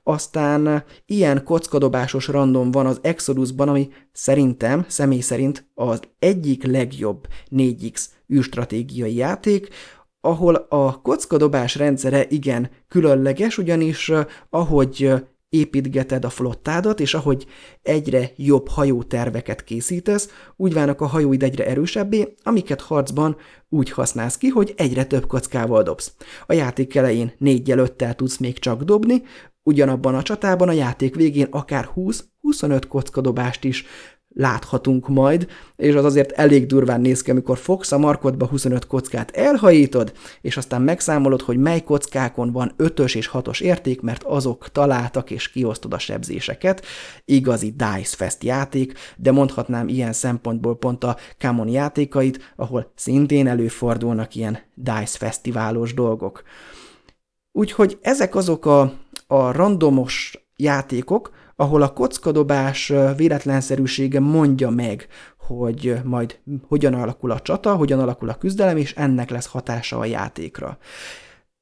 Aztán 0.04 0.84
ilyen 1.06 1.44
kockadobásos 1.44 2.28
random 2.28 2.72
van 2.72 2.86
az 2.86 3.00
Exodusban, 3.02 3.68
ami 3.68 3.90
szerintem, 4.12 4.86
személy 4.88 5.20
szerint 5.20 5.70
az 5.74 6.00
egyik 6.20 6.64
legjobb 6.64 7.28
4X 7.50 8.06
űrstratégiai 8.34 9.16
játék, 9.16 9.70
ahol 10.22 10.56
a 10.56 11.02
kockadobás 11.02 11.76
rendszere 11.76 12.26
igen 12.30 12.70
különleges, 12.88 13.58
ugyanis 13.58 14.12
ahogy 14.50 15.14
építgeted 15.52 16.26
a 16.26 16.30
flottádat, 16.30 17.00
és 17.00 17.14
ahogy 17.14 17.46
egyre 17.82 18.32
jobb 18.36 18.68
hajóterveket 18.68 19.64
készítesz, 19.64 20.30
úgy 20.56 20.74
válnak 20.74 21.02
a 21.02 21.06
hajóid 21.06 21.44
egyre 21.44 21.66
erősebbé, 21.66 22.34
amiket 22.44 22.82
harcban 22.82 23.38
úgy 23.70 23.92
használsz 23.92 24.38
ki, 24.38 24.48
hogy 24.48 24.74
egyre 24.78 25.06
több 25.06 25.28
kockával 25.28 25.84
dobsz. 25.84 26.14
A 26.46 26.54
játék 26.54 26.96
elején 26.96 27.34
négy 27.38 27.68
jelöttel 27.68 28.16
tudsz 28.16 28.38
még 28.38 28.60
csak 28.60 28.84
dobni, 28.84 29.24
Ugyanabban 29.64 30.16
a 30.16 30.22
csatában 30.22 30.68
a 30.68 30.72
játék 30.72 31.16
végén 31.16 31.48
akár 31.50 31.90
20-25 31.96 32.84
kockadobást 32.88 33.64
is 33.64 33.86
láthatunk 34.34 35.08
majd, 35.08 35.48
és 35.76 35.94
az 35.96 36.06
azért 36.06 36.32
elég 36.32 36.66
durván 36.66 37.02
néz 37.02 37.22
ki, 37.22 37.32
amikor 37.32 37.58
fogsz 37.58 37.92
a 37.92 37.98
markodba 37.98 38.46
25 38.46 38.88
kockát 38.88 39.32
elhajítod, 39.32 40.14
és 40.42 40.58
aztán 40.58 40.82
megszámolod, 40.82 41.42
hogy 41.42 41.58
mely 41.58 41.84
kockákon 41.84 42.52
van 42.52 42.74
5-ös 42.78 43.16
és 43.16 43.30
6-os 43.34 43.62
érték, 43.62 44.02
mert 44.02 44.24
azok 44.24 44.70
találtak, 44.72 45.32
és 45.32 45.52
kiosztod 45.52 45.94
a 45.94 46.00
sebzéseket. 46.00 46.86
Igazi 47.26 47.70
Dice 47.70 48.16
Fest 48.16 48.44
játék, 48.44 48.94
de 49.18 49.32
mondhatnám 49.32 49.88
ilyen 49.88 50.14
szempontból 50.14 50.78
pont 50.78 51.04
a 51.04 51.18
Camon 51.38 51.68
játékait, 51.68 52.54
ahol 52.56 52.92
szintén 52.96 53.48
előfordulnak 53.48 54.36
ilyen 54.36 54.60
Dice 54.76 55.18
Fesztiválos 55.18 55.94
dolgok. 55.94 56.44
Úgyhogy 57.52 57.98
ezek 58.02 58.36
azok 58.36 58.66
a 58.66 58.94
a 59.32 59.52
randomos 59.52 60.46
játékok, 60.56 61.32
ahol 61.56 61.82
a 61.82 61.94
kockadobás 61.94 62.94
véletlenszerűsége 63.18 64.20
mondja 64.20 64.70
meg, 64.70 65.08
hogy 65.38 65.96
majd 66.04 66.40
hogyan 66.68 66.94
alakul 66.94 67.32
a 67.32 67.40
csata, 67.40 67.76
hogyan 67.76 68.00
alakul 68.00 68.30
a 68.30 68.38
küzdelem, 68.38 68.78
és 68.78 68.94
ennek 68.94 69.30
lesz 69.30 69.48
hatása 69.48 70.00
a 70.00 70.06
játékra. 70.06 70.78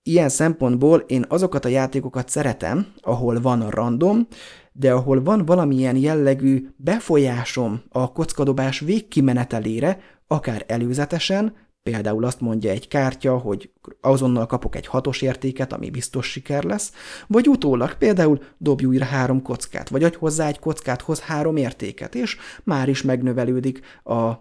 Ilyen 0.04 0.30
szempontból 0.30 1.00
én 1.00 1.26
azokat 1.28 1.66
a 1.66 1.70
játékokat 1.70 2.30
szeretem, 2.30 2.88
ahol 3.02 3.42
van 3.42 3.62
a 3.62 3.70
random, 3.70 4.28
de 4.72 4.92
ahol 4.92 5.24
van 5.24 5.46
valamilyen 5.46 5.96
jellegű 5.96 6.70
befolyásom 6.76 7.82
a 7.90 8.12
kockadobás 8.12 8.80
végkimenetelére, 8.80 10.00
akár 10.28 10.64
előzetesen, 10.68 11.56
Például 11.84 12.26
azt 12.26 12.42
mondja 12.42 12.72
egy 12.72 12.88
kártya, 12.88 13.38
hogy 13.38 13.72
azonnal 14.02 14.46
kapok 14.46 14.76
egy 14.76 14.88
hatos 14.88 15.22
értéket, 15.22 15.74
ami 15.74 15.90
biztos 15.90 16.32
siker 16.32 16.64
lesz, 16.64 16.94
vagy 17.28 17.48
utólag 17.48 17.98
például 17.98 18.42
dobj 18.58 18.86
újra 18.86 19.06
három 19.06 19.42
kockát, 19.42 19.90
vagy 19.90 20.04
adj 20.04 20.18
hozzá 20.18 20.48
egy 20.48 20.60
kockát, 20.60 21.02
hoz 21.02 21.20
három 21.20 21.56
értéket, 21.56 22.16
és 22.16 22.38
már 22.64 22.90
is 22.90 23.02
megnövelődik 23.02 23.82
a 24.04 24.32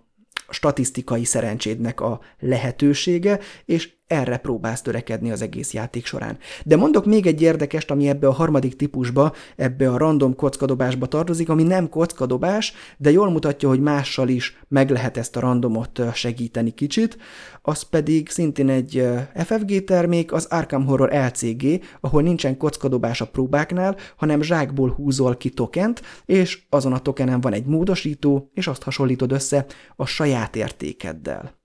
statisztikai 0.48 1.24
szerencsédnek 1.24 2.00
a 2.00 2.20
lehetősége, 2.38 3.40
és 3.64 3.97
erre 4.08 4.36
próbálsz 4.36 4.82
törekedni 4.82 5.30
az 5.30 5.42
egész 5.42 5.72
játék 5.72 6.06
során. 6.06 6.38
De 6.64 6.76
mondok 6.76 7.04
még 7.04 7.26
egy 7.26 7.42
érdekest, 7.42 7.90
ami 7.90 8.08
ebbe 8.08 8.26
a 8.28 8.32
harmadik 8.32 8.76
típusba, 8.76 9.32
ebbe 9.56 9.90
a 9.90 9.96
random 9.96 10.34
kockadobásba 10.34 11.06
tartozik, 11.06 11.48
ami 11.48 11.62
nem 11.62 11.88
kockadobás, 11.88 12.72
de 12.96 13.10
jól 13.10 13.30
mutatja, 13.30 13.68
hogy 13.68 13.80
mással 13.80 14.28
is 14.28 14.58
meg 14.68 14.90
lehet 14.90 15.16
ezt 15.16 15.36
a 15.36 15.40
randomot 15.40 16.00
segíteni 16.14 16.70
kicsit. 16.70 17.16
Az 17.62 17.82
pedig 17.82 18.28
szintén 18.28 18.68
egy 18.68 19.08
FFG 19.34 19.84
termék, 19.84 20.32
az 20.32 20.44
Arkham 20.44 20.86
Horror 20.86 21.10
LCG, 21.12 21.84
ahol 22.00 22.22
nincsen 22.22 22.56
kockadobás 22.56 23.20
a 23.20 23.26
próbáknál, 23.26 23.96
hanem 24.16 24.42
zsákból 24.42 24.90
húzol 24.90 25.36
ki 25.36 25.50
tokent, 25.50 26.02
és 26.24 26.62
azon 26.68 26.92
a 26.92 26.98
tokenen 26.98 27.40
van 27.40 27.52
egy 27.52 27.64
módosító, 27.64 28.50
és 28.54 28.66
azt 28.66 28.82
hasonlítod 28.82 29.32
össze 29.32 29.66
a 29.96 30.06
saját 30.06 30.56
értékeddel. 30.56 31.56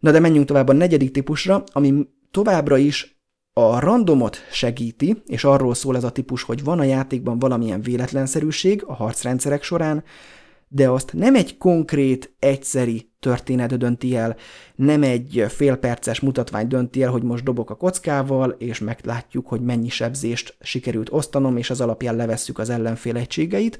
Na 0.00 0.10
de 0.10 0.18
menjünk 0.20 0.46
tovább 0.46 0.68
a 0.68 0.72
negyedik 0.72 1.10
típusra, 1.10 1.64
ami 1.72 2.08
továbbra 2.30 2.76
is 2.76 3.18
a 3.52 3.78
randomot 3.78 4.36
segíti, 4.50 5.22
és 5.26 5.44
arról 5.44 5.74
szól 5.74 5.96
ez 5.96 6.04
a 6.04 6.10
típus, 6.10 6.42
hogy 6.42 6.64
van 6.64 6.78
a 6.78 6.84
játékban 6.84 7.38
valamilyen 7.38 7.80
véletlenszerűség 7.80 8.84
a 8.86 8.94
harcrendszerek 8.94 9.62
során, 9.62 10.04
de 10.68 10.90
azt 10.90 11.12
nem 11.12 11.34
egy 11.34 11.56
konkrét, 11.56 12.34
egyszeri 12.38 13.10
történet 13.20 13.78
dönti 13.78 14.16
el, 14.16 14.36
nem 14.74 15.02
egy 15.02 15.44
félperces 15.48 16.20
mutatvány 16.20 16.68
dönti 16.68 17.02
el, 17.02 17.10
hogy 17.10 17.22
most 17.22 17.44
dobok 17.44 17.70
a 17.70 17.74
kockával, 17.74 18.50
és 18.50 18.78
meglátjuk, 18.78 19.48
hogy 19.48 19.60
mennyi 19.60 19.88
sebzést 19.88 20.56
sikerült 20.60 21.12
osztanom, 21.12 21.56
és 21.56 21.70
az 21.70 21.80
alapján 21.80 22.16
levesszük 22.16 22.58
az 22.58 22.70
ellenfél 22.70 23.16
egységeit, 23.16 23.78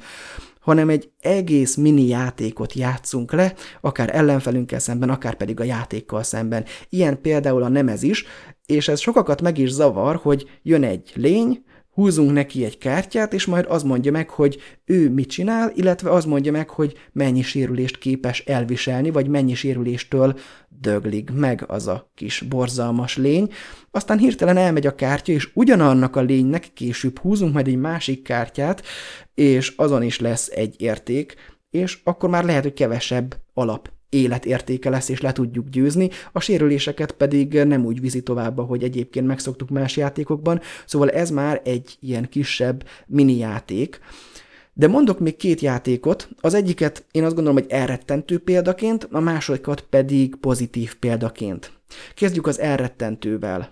hanem 0.61 0.89
egy 0.89 1.11
egész 1.21 1.77
mini 1.77 2.07
játékot 2.07 2.73
játszunk 2.73 3.33
le, 3.33 3.55
akár 3.81 4.15
ellenfelünkkel 4.15 4.79
szemben, 4.79 5.11
akár 5.11 5.35
pedig 5.35 5.61
a 5.61 5.65
játékkal 5.65 6.23
szemben. 6.23 6.65
Ilyen 6.89 7.21
például 7.21 7.63
a 7.63 7.69
nemez 7.69 8.03
is, 8.03 8.25
és 8.67 8.89
ez 8.89 9.01
sokakat 9.01 9.43
meg 9.43 9.59
is 9.59 9.71
zavar, 9.71 10.17
hogy 10.17 10.51
jön 10.63 10.85
egy 10.85 11.13
lény, 11.15 11.65
húzunk 11.99 12.33
neki 12.33 12.65
egy 12.65 12.79
kártyát, 12.79 13.33
és 13.33 13.47
majd 13.47 13.67
az 13.69 13.83
mondja 13.83 14.13
meg, 14.13 14.31
hogy 14.31 14.59
ő 14.85 15.11
mit 15.11 15.29
csinál, 15.29 15.73
illetve 15.75 16.11
az 16.11 16.25
mondja 16.25 16.53
meg, 16.53 16.71
hogy 16.71 16.97
mennyi 17.13 17.43
sérülést 17.43 17.99
képes 17.99 18.41
elviselni, 18.41 19.11
vagy 19.11 19.29
mennyi 19.29 19.55
sérüléstől 19.55 20.39
döglik 20.69 21.31
meg 21.31 21.65
az 21.67 21.87
a 21.87 22.11
kis 22.15 22.41
borzalmas 22.41 23.17
lény. 23.17 23.53
Aztán 23.91 24.19
hirtelen 24.19 24.57
elmegy 24.57 24.87
a 24.87 24.95
kártya, 24.95 25.33
és 25.33 25.51
ugyanannak 25.55 26.17
a 26.17 26.21
lénynek 26.21 26.71
később 26.75 27.19
húzunk 27.19 27.53
majd 27.53 27.69
egy 27.69 27.77
másik 27.77 28.23
kártyát, 28.23 28.83
és 29.35 29.73
azon 29.77 30.03
is 30.03 30.21
lesz 30.21 30.49
egy 30.49 30.75
érték, 30.79 31.35
és 31.71 32.01
akkor 32.05 32.29
már 32.29 32.45
lehet, 32.45 32.63
hogy 32.63 32.75
kevesebb 32.75 33.37
alap 33.55 33.91
életértéke 34.11 34.91
lesz, 34.91 35.09
és 35.09 35.21
le 35.21 35.33
tudjuk 35.33 35.69
győzni, 35.69 36.11
a 36.33 36.41
sérüléseket 36.41 37.13
pedig 37.13 37.53
nem 37.53 37.85
úgy 37.85 38.01
viszi 38.01 38.23
tovább, 38.23 38.67
hogy 38.67 38.83
egyébként 38.83 39.27
megszoktuk 39.27 39.69
más 39.69 39.97
játékokban, 39.97 40.61
szóval 40.87 41.11
ez 41.11 41.31
már 41.31 41.61
egy 41.65 41.97
ilyen 42.01 42.29
kisebb 42.29 42.85
mini 43.07 43.37
játék. 43.37 44.01
De 44.73 44.89
mondok 44.89 45.19
még 45.19 45.37
két 45.37 45.61
játékot, 45.61 46.29
az 46.41 46.55
egyiket 46.55 47.05
én 47.11 47.25
azt 47.25 47.35
gondolom, 47.35 47.59
hogy 47.59 47.71
elrettentő 47.71 48.39
példaként, 48.39 49.09
a 49.11 49.21
másodikat 49.21 49.81
pedig 49.81 50.35
pozitív 50.35 50.95
példaként. 50.95 51.73
Kezdjük 52.15 52.47
az 52.47 52.59
elrettentővel. 52.59 53.71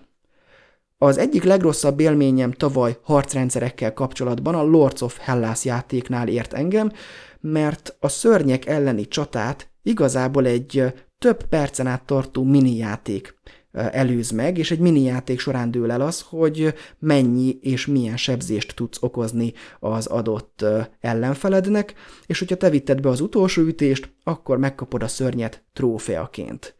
Az 0.97 1.17
egyik 1.17 1.43
legrosszabb 1.43 1.99
élményem 1.99 2.51
tavaly 2.51 2.97
harcrendszerekkel 3.01 3.93
kapcsolatban 3.93 4.55
a 4.55 4.63
Lords 4.63 5.01
of 5.01 5.17
Hellas 5.17 5.65
játéknál 5.65 6.27
ért 6.27 6.53
engem, 6.53 6.91
mert 7.39 7.95
a 7.99 8.07
szörnyek 8.07 8.65
elleni 8.65 9.07
csatát 9.07 9.69
igazából 9.87 10.45
egy 10.45 10.83
több 11.19 11.43
percen 11.43 11.87
át 11.87 12.05
tartó 12.05 12.43
mini 12.43 12.75
játék 12.75 13.35
előz 13.71 14.31
meg, 14.31 14.57
és 14.57 14.71
egy 14.71 14.79
mini 14.79 15.01
játék 15.01 15.39
során 15.39 15.71
dől 15.71 15.91
el 15.91 16.01
az, 16.01 16.21
hogy 16.29 16.73
mennyi 16.99 17.57
és 17.61 17.85
milyen 17.85 18.17
sebzést 18.17 18.75
tudsz 18.75 18.97
okozni 19.01 19.53
az 19.79 20.05
adott 20.05 20.65
ellenfelednek, 20.99 21.93
és 22.25 22.39
hogyha 22.39 22.55
te 22.57 22.69
vitted 22.69 23.01
be 23.01 23.09
az 23.09 23.21
utolsó 23.21 23.61
ütést, 23.61 24.13
akkor 24.23 24.57
megkapod 24.57 25.03
a 25.03 25.07
szörnyet 25.07 25.63
trófeaként. 25.73 26.75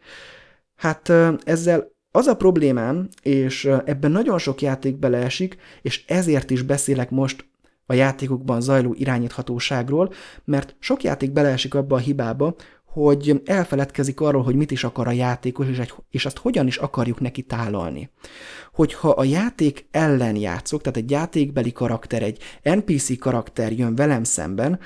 Hát 0.75 1.11
ezzel 1.43 1.95
az 2.11 2.27
a 2.27 2.35
problémám, 2.35 3.07
és 3.21 3.65
ebben 3.65 4.11
nagyon 4.11 4.37
sok 4.37 4.61
játék 4.61 4.95
beleesik, 4.99 5.57
és 5.81 6.05
ezért 6.07 6.49
is 6.49 6.61
beszélek 6.61 7.09
most 7.09 7.45
a 7.85 7.93
játékokban 7.93 8.61
zajló 8.61 8.93
irányíthatóságról, 8.97 10.13
mert 10.43 10.75
sok 10.79 11.03
játék 11.03 11.31
beleesik 11.31 11.73
abba 11.73 11.95
a 11.95 11.99
hibába, 11.99 12.55
hogy 13.03 13.41
elfeledkezik 13.45 14.19
arról, 14.19 14.43
hogy 14.43 14.55
mit 14.55 14.71
is 14.71 14.83
akar 14.83 15.07
a 15.07 15.11
játékos, 15.11 15.67
és, 15.67 15.77
egy, 15.77 15.93
és 16.09 16.25
azt 16.25 16.37
hogyan 16.37 16.67
is 16.67 16.77
akarjuk 16.77 17.19
neki 17.19 17.41
tálalni. 17.41 18.09
Hogyha 18.73 19.09
a 19.09 19.23
játék 19.23 19.87
ellen 19.91 20.35
játszok, 20.35 20.81
tehát 20.81 20.97
egy 20.97 21.11
játékbeli 21.11 21.71
karakter, 21.71 22.23
egy 22.23 22.41
NPC 22.63 23.19
karakter 23.19 23.71
jön 23.71 23.95
velem 23.95 24.23
szemben, 24.23 24.79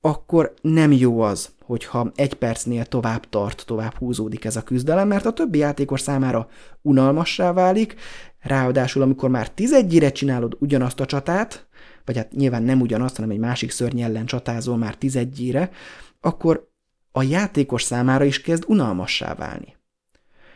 akkor 0.00 0.54
nem 0.60 0.92
jó 0.92 1.20
az, 1.20 1.50
hogyha 1.64 2.12
egy 2.14 2.34
percnél 2.34 2.86
tovább 2.86 3.28
tart, 3.28 3.66
tovább 3.66 3.94
húzódik 3.94 4.44
ez 4.44 4.56
a 4.56 4.62
küzdelem, 4.62 5.08
mert 5.08 5.26
a 5.26 5.32
többi 5.32 5.58
játékos 5.58 6.00
számára 6.00 6.48
unalmassá 6.80 7.52
válik, 7.52 7.94
ráadásul 8.40 9.02
amikor 9.02 9.30
már 9.30 9.50
tizedjire 9.50 10.12
csinálod 10.12 10.56
ugyanazt 10.58 11.00
a 11.00 11.06
csatát, 11.06 11.66
vagy 12.04 12.16
hát 12.16 12.32
nyilván 12.32 12.62
nem 12.62 12.80
ugyanazt, 12.80 13.16
hanem 13.16 13.30
egy 13.30 13.38
másik 13.38 13.70
szörny 13.70 14.00
ellen 14.00 14.26
csatázol 14.26 14.76
már 14.76 14.96
tizedjére, 14.96 15.70
akkor 16.20 16.70
a 17.12 17.22
játékos 17.22 17.82
számára 17.82 18.24
is 18.24 18.40
kezd 18.40 18.64
unalmassá 18.66 19.34
válni. 19.34 19.76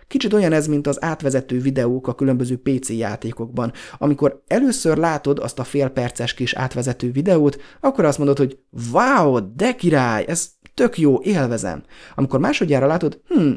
Kicsit 0.07 0.33
olyan 0.33 0.53
ez, 0.53 0.67
mint 0.67 0.87
az 0.87 1.03
átvezető 1.03 1.61
videók 1.61 2.09
a 2.09 2.15
különböző 2.15 2.57
PC 2.57 2.89
játékokban. 2.89 3.73
Amikor 3.99 4.43
először 4.47 4.97
látod 4.97 5.39
azt 5.39 5.59
a 5.59 5.65
félperces 5.65 6.35
kis 6.35 6.55
átvezető 6.55 7.11
videót, 7.11 7.61
akkor 7.81 8.05
azt 8.05 8.19
mondod, 8.19 8.39
hogy 8.39 8.59
wow, 8.93 9.55
de 9.55 9.75
király, 9.75 10.25
ez 10.29 10.51
tök 10.75 10.99
jó, 10.99 11.21
élvezem. 11.23 11.83
Amikor 12.15 12.41
másodjára 12.41 12.87
látod, 12.87 13.21
hm, 13.29 13.53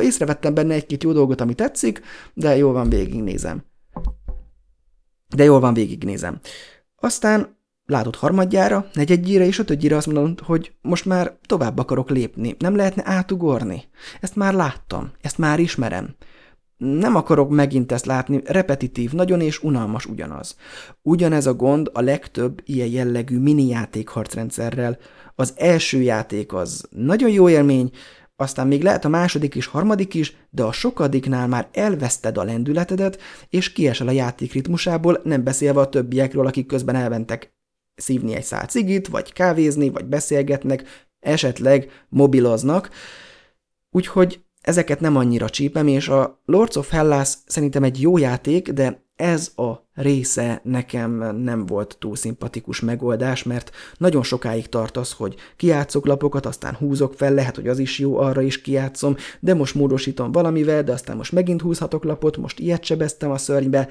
észrevettem 0.00 0.54
benne 0.54 0.74
egy-két 0.74 1.02
jó 1.02 1.12
dolgot, 1.12 1.40
ami 1.40 1.54
tetszik, 1.54 2.00
de 2.34 2.56
jól 2.56 2.72
van, 2.72 2.88
végignézem. 2.88 3.64
De 5.36 5.44
jól 5.44 5.60
van, 5.60 5.74
végignézem. 5.74 6.40
Aztán 6.96 7.55
látod 7.86 8.16
harmadjára, 8.16 8.88
negyedjére 8.92 9.46
és 9.46 9.58
ötödjére 9.58 9.96
azt 9.96 10.06
mondod, 10.06 10.40
hogy 10.40 10.72
most 10.82 11.04
már 11.04 11.36
tovább 11.46 11.78
akarok 11.78 12.10
lépni, 12.10 12.56
nem 12.58 12.76
lehetne 12.76 13.02
átugorni. 13.04 13.84
Ezt 14.20 14.36
már 14.36 14.54
láttam, 14.54 15.10
ezt 15.20 15.38
már 15.38 15.58
ismerem. 15.58 16.14
Nem 16.76 17.16
akarok 17.16 17.50
megint 17.50 17.92
ezt 17.92 18.06
látni, 18.06 18.40
repetitív, 18.44 19.12
nagyon 19.12 19.40
és 19.40 19.62
unalmas 19.62 20.06
ugyanaz. 20.06 20.56
Ugyanez 21.02 21.46
a 21.46 21.54
gond 21.54 21.90
a 21.92 22.00
legtöbb 22.00 22.60
ilyen 22.64 22.88
jellegű 22.88 23.38
mini 23.38 23.66
játék 23.66 24.08
harcrendszerrel. 24.08 24.98
Az 25.34 25.52
első 25.56 26.00
játék 26.00 26.52
az 26.52 26.88
nagyon 26.90 27.30
jó 27.30 27.48
élmény, 27.48 27.90
aztán 28.36 28.66
még 28.66 28.82
lehet 28.82 29.04
a 29.04 29.08
második 29.08 29.54
és 29.54 29.66
harmadik 29.66 30.14
is, 30.14 30.36
de 30.50 30.62
a 30.62 30.72
sokadiknál 30.72 31.48
már 31.48 31.68
elveszted 31.72 32.38
a 32.38 32.44
lendületedet, 32.44 33.20
és 33.48 33.72
kiesel 33.72 34.08
a 34.08 34.10
játék 34.10 34.52
ritmusából, 34.52 35.20
nem 35.24 35.44
beszélve 35.44 35.80
a 35.80 35.88
többiekről, 35.88 36.46
akik 36.46 36.66
közben 36.66 36.94
elmentek 36.94 37.55
szívni 37.96 38.34
egy 38.34 38.44
szál 38.44 38.66
cigit, 38.66 39.08
vagy 39.08 39.32
kávézni, 39.32 39.88
vagy 39.90 40.04
beszélgetnek, 40.04 41.06
esetleg 41.20 42.04
mobiloznak. 42.08 42.90
Úgyhogy 43.90 44.45
ezeket 44.66 45.00
nem 45.00 45.16
annyira 45.16 45.48
csípem, 45.48 45.86
és 45.86 46.08
a 46.08 46.40
Lords 46.44 46.76
of 46.76 46.90
Hellas 46.90 47.34
szerintem 47.46 47.82
egy 47.82 48.00
jó 48.00 48.18
játék, 48.18 48.70
de 48.70 49.04
ez 49.16 49.50
a 49.56 49.72
része 49.94 50.60
nekem 50.64 51.36
nem 51.42 51.66
volt 51.66 51.96
túl 51.98 52.16
szimpatikus 52.16 52.80
megoldás, 52.80 53.42
mert 53.42 53.70
nagyon 53.98 54.22
sokáig 54.22 54.68
tart 54.68 54.96
az, 54.96 55.12
hogy 55.12 55.34
kiátszok 55.56 56.06
lapokat, 56.06 56.46
aztán 56.46 56.74
húzok 56.74 57.14
fel, 57.14 57.34
lehet, 57.34 57.56
hogy 57.56 57.68
az 57.68 57.78
is 57.78 57.98
jó, 57.98 58.16
arra 58.16 58.42
is 58.42 58.60
kiátszom, 58.60 59.16
de 59.40 59.54
most 59.54 59.74
módosítom 59.74 60.32
valamivel, 60.32 60.82
de 60.82 60.92
aztán 60.92 61.16
most 61.16 61.32
megint 61.32 61.60
húzhatok 61.60 62.04
lapot, 62.04 62.36
most 62.36 62.58
ilyet 62.58 62.84
sebeztem 62.84 63.30
a 63.30 63.38
szörnybe. 63.38 63.88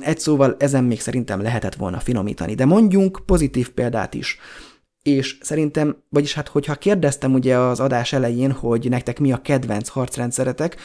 Egy 0.00 0.18
szóval 0.18 0.56
ezen 0.58 0.84
még 0.84 1.00
szerintem 1.00 1.42
lehetett 1.42 1.74
volna 1.74 1.98
finomítani, 1.98 2.54
de 2.54 2.64
mondjunk 2.64 3.22
pozitív 3.26 3.70
példát 3.70 4.14
is 4.14 4.38
és 5.04 5.38
szerintem, 5.40 5.96
vagyis 6.08 6.34
hát 6.34 6.48
hogyha 6.48 6.74
kérdeztem 6.74 7.34
ugye 7.34 7.58
az 7.58 7.80
adás 7.80 8.12
elején, 8.12 8.52
hogy 8.52 8.88
nektek 8.88 9.18
mi 9.18 9.32
a 9.32 9.42
kedvenc 9.42 9.88
harcrendszeretek, 9.88 10.76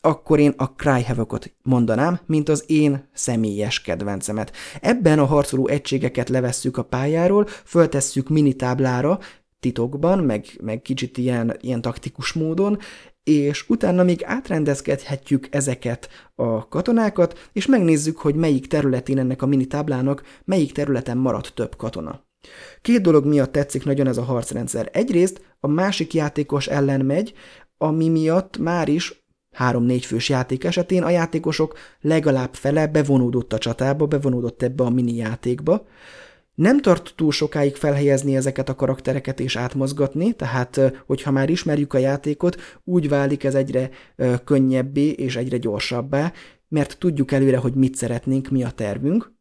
akkor 0.00 0.38
én 0.38 0.54
a 0.56 0.66
Cryhavokot 0.66 1.54
mondanám, 1.62 2.20
mint 2.26 2.48
az 2.48 2.64
én 2.66 3.08
személyes 3.12 3.80
kedvencemet. 3.80 4.52
Ebben 4.80 5.18
a 5.18 5.24
harcoló 5.24 5.66
egységeket 5.66 6.28
levesszük 6.28 6.76
a 6.76 6.84
pályáról, 6.84 7.46
föltesszük 7.46 8.28
mini 8.28 8.54
táblára, 8.54 9.18
titokban, 9.60 10.18
meg, 10.18 10.46
meg 10.62 10.82
kicsit 10.82 11.18
ilyen, 11.18 11.56
ilyen 11.60 11.80
taktikus 11.80 12.32
módon, 12.32 12.78
és 13.22 13.68
utána 13.68 14.02
még 14.02 14.24
átrendezkedhetjük 14.24 15.46
ezeket 15.50 16.08
a 16.34 16.68
katonákat, 16.68 17.48
és 17.52 17.66
megnézzük, 17.66 18.18
hogy 18.18 18.34
melyik 18.34 18.66
területén 18.66 19.18
ennek 19.18 19.42
a 19.42 19.46
mini 19.46 19.66
táblának, 19.66 20.22
melyik 20.44 20.72
területen 20.72 21.16
maradt 21.16 21.54
több 21.54 21.76
katona. 21.76 22.27
Két 22.82 23.00
dolog 23.00 23.26
miatt 23.26 23.52
tetszik 23.52 23.84
nagyon 23.84 24.06
ez 24.06 24.16
a 24.16 24.22
harcrendszer. 24.22 24.88
Egyrészt 24.92 25.40
a 25.60 25.66
másik 25.66 26.14
játékos 26.14 26.66
ellen 26.66 27.04
megy, 27.04 27.32
ami 27.76 28.08
miatt 28.08 28.58
már 28.58 28.88
is 28.88 29.26
három-négy 29.50 30.04
fős 30.04 30.28
játék 30.28 30.64
esetén 30.64 31.02
a 31.02 31.10
játékosok 31.10 31.78
legalább 32.00 32.54
fele 32.54 32.86
bevonódott 32.86 33.52
a 33.52 33.58
csatába, 33.58 34.06
bevonódott 34.06 34.62
ebbe 34.62 34.84
a 34.84 34.90
mini 34.90 35.14
játékba. 35.14 35.86
Nem 36.54 36.80
tart 36.80 37.12
túl 37.16 37.32
sokáig 37.32 37.76
felhelyezni 37.76 38.36
ezeket 38.36 38.68
a 38.68 38.74
karaktereket 38.74 39.40
és 39.40 39.56
átmozgatni, 39.56 40.32
tehát 40.32 40.80
hogyha 41.06 41.30
már 41.30 41.50
ismerjük 41.50 41.94
a 41.94 41.98
játékot, 41.98 42.60
úgy 42.84 43.08
válik 43.08 43.44
ez 43.44 43.54
egyre 43.54 43.90
könnyebbé 44.44 45.08
és 45.10 45.36
egyre 45.36 45.56
gyorsabbá, 45.56 46.32
mert 46.68 46.98
tudjuk 46.98 47.32
előre, 47.32 47.56
hogy 47.56 47.74
mit 47.74 47.94
szeretnénk, 47.94 48.48
mi 48.48 48.64
a 48.64 48.70
tervünk. 48.70 49.32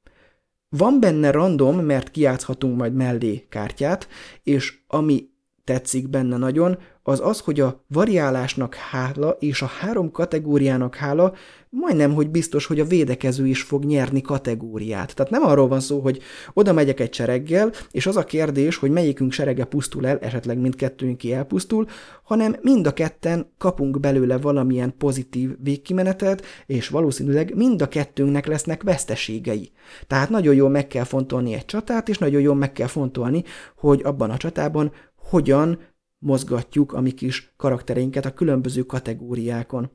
Van 0.69 0.99
benne 0.99 1.31
random, 1.31 1.79
mert 1.79 2.11
kiátszhatunk 2.11 2.77
majd 2.77 2.93
mellé 2.93 3.45
kártyát, 3.49 4.07
és 4.43 4.79
ami 4.87 5.29
tetszik 5.63 6.09
benne 6.09 6.37
nagyon, 6.37 6.77
az 7.07 7.19
az, 7.23 7.39
hogy 7.39 7.59
a 7.59 7.83
variálásnak 7.87 8.75
hála 8.75 9.29
és 9.39 9.61
a 9.61 9.65
három 9.65 10.11
kategóriának 10.11 10.95
hála 10.95 11.33
majdnem, 11.69 12.13
hogy 12.13 12.29
biztos, 12.29 12.65
hogy 12.65 12.79
a 12.79 12.85
védekező 12.85 13.47
is 13.47 13.61
fog 13.61 13.83
nyerni 13.83 14.21
kategóriát. 14.21 15.15
Tehát 15.15 15.31
nem 15.31 15.43
arról 15.43 15.67
van 15.67 15.79
szó, 15.79 15.99
hogy 15.99 16.21
oda 16.53 16.73
megyek 16.73 16.99
egy 16.99 17.13
sereggel, 17.13 17.71
és 17.91 18.05
az 18.05 18.17
a 18.17 18.23
kérdés, 18.23 18.77
hogy 18.77 18.91
melyikünk 18.91 19.31
serege 19.31 19.63
pusztul 19.63 20.07
el, 20.07 20.19
esetleg 20.19 20.57
mindkettőnk 20.57 21.17
ki 21.17 21.33
elpusztul, 21.33 21.87
hanem 22.23 22.55
mind 22.61 22.87
a 22.87 22.93
ketten 22.93 23.51
kapunk 23.57 23.99
belőle 23.99 24.37
valamilyen 24.37 24.97
pozitív 24.97 25.55
végkimenetet, 25.63 26.45
és 26.65 26.89
valószínűleg 26.89 27.55
mind 27.55 27.81
a 27.81 27.87
kettőnknek 27.87 28.45
lesznek 28.45 28.83
veszteségei. 28.83 29.71
Tehát 30.07 30.29
nagyon 30.29 30.55
jól 30.55 30.69
meg 30.69 30.87
kell 30.87 31.03
fontolni 31.03 31.53
egy 31.53 31.65
csatát, 31.65 32.09
és 32.09 32.17
nagyon 32.17 32.41
jól 32.41 32.55
meg 32.55 32.71
kell 32.71 32.87
fontolni, 32.87 33.43
hogy 33.75 34.01
abban 34.03 34.29
a 34.29 34.37
csatában 34.37 34.91
hogyan 35.29 35.79
mozgatjuk 36.19 36.93
a 36.93 37.01
mi 37.01 37.11
kis 37.11 37.53
karaktereinket 37.57 38.25
a 38.25 38.33
különböző 38.33 38.83
kategóriákon. 38.83 39.91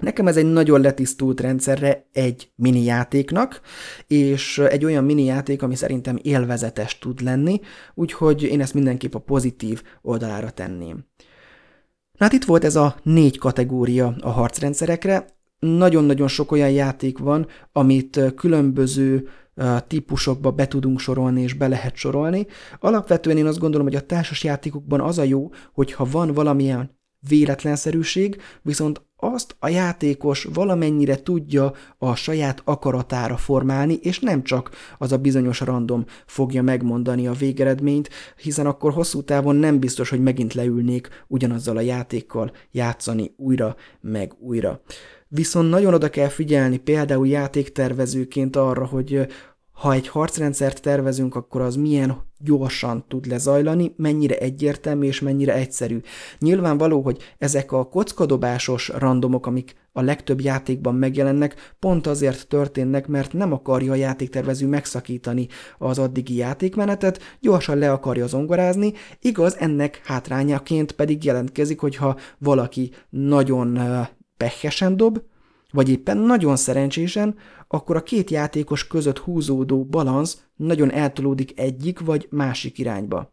Nekem 0.00 0.26
ez 0.26 0.36
egy 0.36 0.52
nagyon 0.52 0.80
letisztult 0.80 1.40
rendszerre 1.40 2.08
egy 2.12 2.52
mini 2.54 2.82
játéknak, 2.82 3.60
és 4.06 4.58
egy 4.58 4.84
olyan 4.84 5.04
mini 5.04 5.24
játék, 5.24 5.62
ami 5.62 5.74
szerintem 5.74 6.18
élvezetes 6.22 6.98
tud 6.98 7.20
lenni, 7.20 7.60
úgyhogy 7.94 8.42
én 8.42 8.60
ezt 8.60 8.74
mindenképp 8.74 9.14
a 9.14 9.18
pozitív 9.18 9.82
oldalára 10.02 10.50
tenném. 10.50 11.04
Na 12.12 12.26
hát 12.26 12.32
itt 12.32 12.44
volt 12.44 12.64
ez 12.64 12.76
a 12.76 12.96
négy 13.02 13.38
kategória 13.38 14.16
a 14.20 14.30
harcrendszerekre. 14.30 15.26
Nagyon-nagyon 15.58 16.28
sok 16.28 16.52
olyan 16.52 16.70
játék 16.70 17.18
van, 17.18 17.46
amit 17.72 18.20
különböző 18.36 19.28
típusokba 19.86 20.50
be 20.50 20.68
tudunk 20.68 20.98
sorolni 20.98 21.42
és 21.42 21.54
be 21.54 21.68
lehet 21.68 21.96
sorolni. 21.96 22.46
Alapvetően 22.80 23.36
én 23.36 23.46
azt 23.46 23.58
gondolom, 23.58 23.86
hogy 23.86 23.96
a 23.96 24.06
társas 24.06 24.44
játékokban 24.44 25.00
az 25.00 25.18
a 25.18 25.22
jó, 25.22 25.50
hogyha 25.72 26.06
van 26.10 26.32
valamilyen 26.32 26.98
véletlenszerűség, 27.28 28.36
viszont 28.62 29.02
azt 29.16 29.56
a 29.58 29.68
játékos 29.68 30.44
valamennyire 30.52 31.22
tudja 31.22 31.72
a 31.98 32.14
saját 32.14 32.62
akaratára 32.64 33.36
formálni, 33.36 33.94
és 33.94 34.20
nem 34.20 34.42
csak 34.42 34.70
az 34.98 35.12
a 35.12 35.18
bizonyos 35.18 35.60
random 35.60 36.04
fogja 36.26 36.62
megmondani 36.62 37.26
a 37.26 37.32
végeredményt, 37.32 38.10
hiszen 38.36 38.66
akkor 38.66 38.92
hosszú 38.92 39.22
távon 39.22 39.56
nem 39.56 39.78
biztos, 39.78 40.10
hogy 40.10 40.22
megint 40.22 40.54
leülnék 40.54 41.08
ugyanazzal 41.26 41.76
a 41.76 41.80
játékkal 41.80 42.52
játszani 42.70 43.34
újra 43.36 43.76
meg 44.00 44.34
újra. 44.38 44.80
Viszont 45.28 45.70
nagyon 45.70 45.94
oda 45.94 46.08
kell 46.08 46.28
figyelni 46.28 46.76
például 46.76 47.26
játéktervezőként 47.26 48.56
arra, 48.56 48.86
hogy 48.86 49.26
ha 49.80 49.92
egy 49.92 50.08
harcrendszert 50.08 50.82
tervezünk, 50.82 51.34
akkor 51.34 51.60
az 51.60 51.76
milyen 51.76 52.16
gyorsan 52.38 53.04
tud 53.08 53.26
lezajlani, 53.26 53.94
mennyire 53.96 54.38
egyértelmű 54.38 55.06
és 55.06 55.20
mennyire 55.20 55.54
egyszerű. 55.54 56.00
Nyilvánvaló, 56.38 57.00
hogy 57.00 57.18
ezek 57.38 57.72
a 57.72 57.88
kockadobásos 57.88 58.88
randomok, 58.88 59.46
amik 59.46 59.74
a 59.92 60.00
legtöbb 60.00 60.40
játékban 60.40 60.94
megjelennek, 60.94 61.74
pont 61.78 62.06
azért 62.06 62.48
történnek, 62.48 63.06
mert 63.06 63.32
nem 63.32 63.52
akarja 63.52 63.92
a 63.92 63.94
játéktervező 63.94 64.66
megszakítani 64.66 65.48
az 65.78 65.98
addigi 65.98 66.34
játékmenetet, 66.34 67.20
gyorsan 67.40 67.78
le 67.78 67.92
akarja 67.92 68.26
zongorázni, 68.26 68.92
igaz, 69.20 69.56
ennek 69.58 70.00
hátrányaként 70.04 70.92
pedig 70.92 71.24
jelentkezik, 71.24 71.80
hogyha 71.80 72.16
valaki 72.38 72.90
nagyon 73.10 73.78
pehesen 74.36 74.96
dob, 74.96 75.20
vagy 75.72 75.88
éppen 75.88 76.16
nagyon 76.16 76.56
szerencsésen, 76.56 77.34
akkor 77.68 77.96
a 77.96 78.02
két 78.02 78.30
játékos 78.30 78.86
között 78.86 79.18
húzódó 79.18 79.84
balansz 79.84 80.38
nagyon 80.56 80.92
eltolódik 80.92 81.60
egyik 81.60 82.00
vagy 82.00 82.26
másik 82.30 82.78
irányba. 82.78 83.32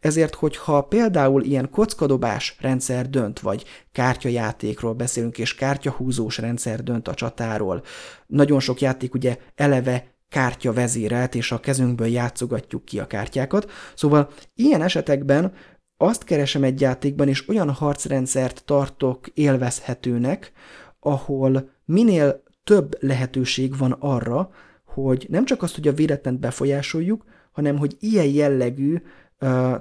Ezért, 0.00 0.34
hogyha 0.34 0.82
például 0.82 1.42
ilyen 1.42 1.70
kockadobás 1.70 2.56
rendszer 2.60 3.10
dönt, 3.10 3.40
vagy 3.40 3.64
kártyajátékról 3.92 4.92
beszélünk, 4.92 5.38
és 5.38 5.54
kártyahúzós 5.54 6.38
rendszer 6.38 6.82
dönt 6.82 7.08
a 7.08 7.14
csatáról, 7.14 7.82
nagyon 8.26 8.60
sok 8.60 8.80
játék 8.80 9.14
ugye 9.14 9.36
eleve 9.54 10.16
kártya 10.28 10.72
vezérelt, 10.72 11.34
és 11.34 11.52
a 11.52 11.60
kezünkből 11.60 12.06
játszogatjuk 12.06 12.84
ki 12.84 12.98
a 12.98 13.06
kártyákat. 13.06 13.70
Szóval 13.94 14.28
ilyen 14.54 14.82
esetekben 14.82 15.52
azt 15.96 16.24
keresem 16.24 16.62
egy 16.62 16.80
játékban, 16.80 17.28
és 17.28 17.48
olyan 17.48 17.70
harcrendszert 17.70 18.62
tartok 18.64 19.26
élvezhetőnek, 19.34 20.52
ahol 21.00 21.70
minél 21.88 22.42
több 22.64 22.96
lehetőség 23.00 23.76
van 23.76 23.92
arra, 23.92 24.50
hogy 24.84 25.26
nem 25.28 25.44
csak 25.44 25.62
azt, 25.62 25.74
hogy 25.74 25.88
a 25.88 25.92
véletlent 25.92 26.40
befolyásoljuk, 26.40 27.24
hanem 27.52 27.78
hogy 27.78 27.96
ilyen 28.00 28.26
jellegű 28.26 29.02
uh, 29.40 29.74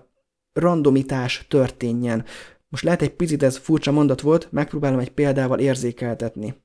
randomitás 0.54 1.46
történjen. 1.50 2.26
most 2.68 2.84
lehet 2.84 3.02
egy 3.02 3.16
picit 3.16 3.44
ez 3.44 3.58
furcsa 3.58 3.92
mondat 3.92 4.22
volt, 4.22 4.48
megpróbálom 4.52 5.00
egy 5.00 5.12
példával 5.12 5.60
érzékeltetni. 5.60 6.56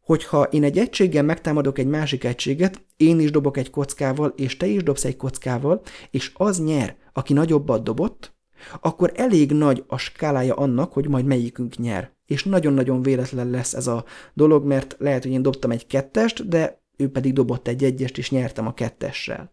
Hogyha 0.00 0.42
én 0.42 0.64
egy 0.64 0.78
egységgel 0.78 1.22
megtámadok 1.22 1.78
egy 1.78 1.86
másik 1.86 2.24
egységet, 2.24 2.84
én 2.96 3.20
is 3.20 3.30
dobok 3.30 3.56
egy 3.56 3.70
kockával, 3.70 4.32
és 4.36 4.56
te 4.56 4.66
is 4.66 4.82
dobsz 4.82 5.04
egy 5.04 5.16
kockával, 5.16 5.82
és 6.10 6.32
az 6.34 6.64
nyer, 6.64 6.96
aki 7.12 7.32
nagyobbat 7.32 7.82
dobott, 7.82 8.34
akkor 8.80 9.12
elég 9.14 9.52
nagy 9.52 9.84
a 9.86 9.96
skálája 9.96 10.54
annak, 10.54 10.92
hogy 10.92 11.08
majd 11.08 11.24
melyikünk 11.24 11.76
nyer. 11.76 12.12
És 12.26 12.44
nagyon-nagyon 12.44 13.02
véletlen 13.02 13.50
lesz 13.50 13.74
ez 13.74 13.86
a 13.86 14.04
dolog, 14.34 14.64
mert 14.64 14.96
lehet, 14.98 15.22
hogy 15.22 15.32
én 15.32 15.42
dobtam 15.42 15.70
egy 15.70 15.86
kettest, 15.86 16.48
de 16.48 16.82
ő 16.96 17.10
pedig 17.10 17.32
dobott 17.32 17.68
egy 17.68 17.84
egyest, 17.84 18.18
és 18.18 18.30
nyertem 18.30 18.66
a 18.66 18.74
kettessel. 18.74 19.50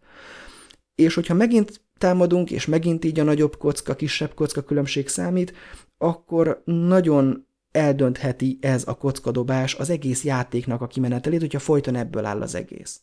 És 0.95 1.13
hogyha 1.13 1.33
megint 1.33 1.81
támadunk, 1.97 2.51
és 2.51 2.65
megint 2.65 3.05
így 3.05 3.19
a 3.19 3.23
nagyobb 3.23 3.57
kocka, 3.57 3.95
kisebb 3.95 4.33
kocka 4.33 4.61
különbség 4.61 5.07
számít, 5.07 5.53
akkor 5.97 6.61
nagyon 6.65 7.47
eldöntheti 7.71 8.57
ez 8.61 8.83
a 8.87 8.93
kockadobás 8.93 9.75
az 9.75 9.89
egész 9.89 10.23
játéknak 10.23 10.81
a 10.81 10.87
kimenetelét, 10.87 11.39
hogyha 11.39 11.59
folyton 11.59 11.95
ebből 11.95 12.25
áll 12.25 12.41
az 12.41 12.55
egész. 12.55 13.01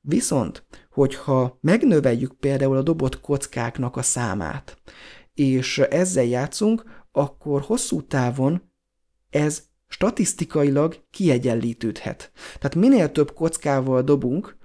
Viszont, 0.00 0.64
hogyha 0.90 1.58
megnöveljük 1.60 2.32
például 2.32 2.76
a 2.76 2.82
dobott 2.82 3.20
kockáknak 3.20 3.96
a 3.96 4.02
számát, 4.02 4.78
és 5.40 5.78
ezzel 5.78 6.24
játszunk, 6.24 6.84
akkor 7.12 7.62
hosszú 7.62 8.02
távon 8.02 8.62
ez 9.30 9.62
statisztikailag 9.88 11.04
kiegyenlítődhet. 11.10 12.30
Tehát 12.58 12.74
minél 12.74 13.12
több 13.12 13.32
kockával 13.32 14.02
dobunk, 14.02 14.56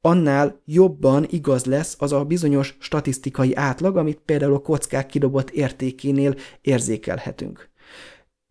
annál 0.00 0.60
jobban 0.64 1.26
igaz 1.30 1.64
lesz 1.64 1.96
az 1.98 2.12
a 2.12 2.24
bizonyos 2.24 2.76
statisztikai 2.80 3.54
átlag, 3.54 3.96
amit 3.96 4.20
például 4.24 4.54
a 4.54 4.58
kockák 4.58 5.06
kidobott 5.06 5.50
értékénél 5.50 6.34
érzékelhetünk. 6.60 7.70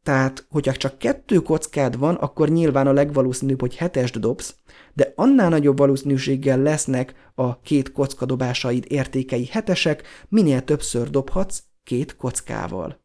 Tehát, 0.04 0.46
hogyha 0.50 0.72
csak 0.72 0.98
kettő 0.98 1.40
kockád 1.40 1.98
van, 1.98 2.16
akkor 2.16 2.50
nyilván 2.50 2.88
a 2.88 2.94
legvalószínűbb, 2.94 3.60
hogy 3.60 3.76
hetest 3.76 4.20
dobsz, 4.20 4.56
de 4.94 5.14
annál 5.16 5.50
nagyobb 5.50 5.78
valószínűséggel 5.78 6.60
lesznek 6.60 7.32
a 7.36 7.60
két 7.60 7.92
kockadobásaid 7.92 8.86
értékei 8.88 9.46
hetesek, 9.46 10.04
minél 10.30 10.64
többször 10.64 11.10
dobhatsz 11.10 11.64
két 11.84 12.16
kockával. 12.16 13.00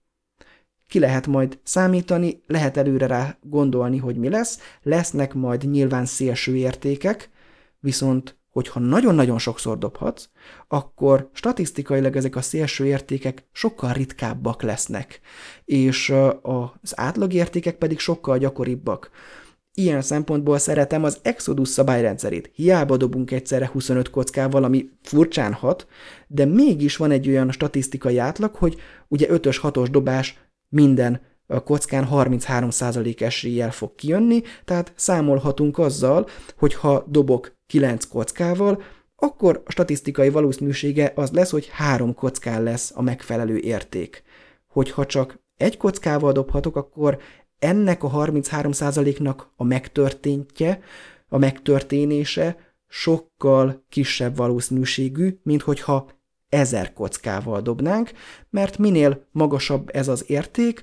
Ki 0.89 0.99
lehet 0.99 1.27
majd 1.27 1.59
számítani, 1.63 2.43
lehet 2.47 2.77
előre 2.77 3.07
rá 3.07 3.39
gondolni, 3.43 3.99
hogy 3.99 4.17
mi 4.17 4.29
lesz, 4.29 4.59
lesznek 4.83 5.35
majd 5.35 5.71
nyilván 5.71 6.07
szélső 6.07 6.57
értékek, 6.57 7.31
viszont 7.81 8.37
hogyha 8.51 8.81
nagyon-nagyon 8.81 9.39
sokszor 9.39 9.79
dobhatsz, 9.79 10.29
akkor 10.69 11.31
statisztikailag 11.33 12.17
ezek 12.17 12.37
a 12.37 12.43
szélső 12.43 12.87
értékek 12.87 13.45
sokkal 13.53 13.93
ritkábbak 13.93 14.63
lesznek, 14.63 15.21
és 15.65 16.15
az 16.43 16.93
átlagértékek 16.99 17.77
pedig 17.77 17.99
sokkal 17.99 18.39
gyakoribbak. 18.39 19.11
Ilyen 19.79 20.03
szempontból 20.03 20.59
szeretem 20.59 21.05
az 21.05 21.19
Exodus 21.23 21.69
szabályrendszerét. 21.69 22.51
Hiába 22.55 22.97
dobunk 22.97 23.31
egyszerre 23.31 23.67
25 23.73 24.11
kockával, 24.11 24.65
ami 24.65 24.91
furcsán 25.03 25.53
hat, 25.53 25.87
de 26.27 26.45
mégis 26.45 26.97
van 26.97 27.11
egy 27.11 27.29
olyan 27.29 27.51
statisztikai 27.51 28.19
átlag, 28.19 28.55
hogy 28.55 28.77
ugye 29.09 29.27
5-ös, 29.31 29.59
6-os 29.63 29.89
dobás 29.91 30.39
minden 30.69 31.21
a 31.47 31.63
kockán 31.63 32.09
33% 32.11 33.21
eséllyel 33.21 33.71
fog 33.71 33.95
kijönni, 33.95 34.43
tehát 34.65 34.93
számolhatunk 34.95 35.79
azzal, 35.79 36.29
hogy 36.57 36.75
ha 36.75 37.05
dobok 37.09 37.55
9 37.67 38.05
kockával, 38.05 38.83
akkor 39.17 39.63
a 39.65 39.71
statisztikai 39.71 40.29
valószínűsége 40.29 41.13
az 41.15 41.31
lesz, 41.31 41.51
hogy 41.51 41.69
három 41.73 42.15
kockán 42.15 42.63
lesz 42.63 42.93
a 42.95 43.03
megfelelő 43.03 43.57
érték. 43.59 44.23
Hogyha 44.67 45.07
csak 45.07 45.39
egy 45.57 45.77
kockával 45.77 46.33
dobhatok, 46.33 46.77
akkor 46.77 47.19
ennek 47.59 48.03
a 48.03 48.11
33%-nak 48.11 49.53
a 49.57 49.65
megtörténtje, 49.65 50.81
a 51.29 51.39
megtörténése 51.39 52.57
sokkal 52.89 53.85
kisebb 53.89 54.37
valószínűségű, 54.37 55.39
mint 55.43 55.63
hogyha 55.63 56.09
ezer 56.49 56.93
kockával 56.93 57.61
dobnánk, 57.61 58.11
mert 58.51 58.79
minél 58.79 59.27
magasabb 59.33 59.89
ez 59.93 60.09
az 60.09 60.25
érték, 60.31 60.83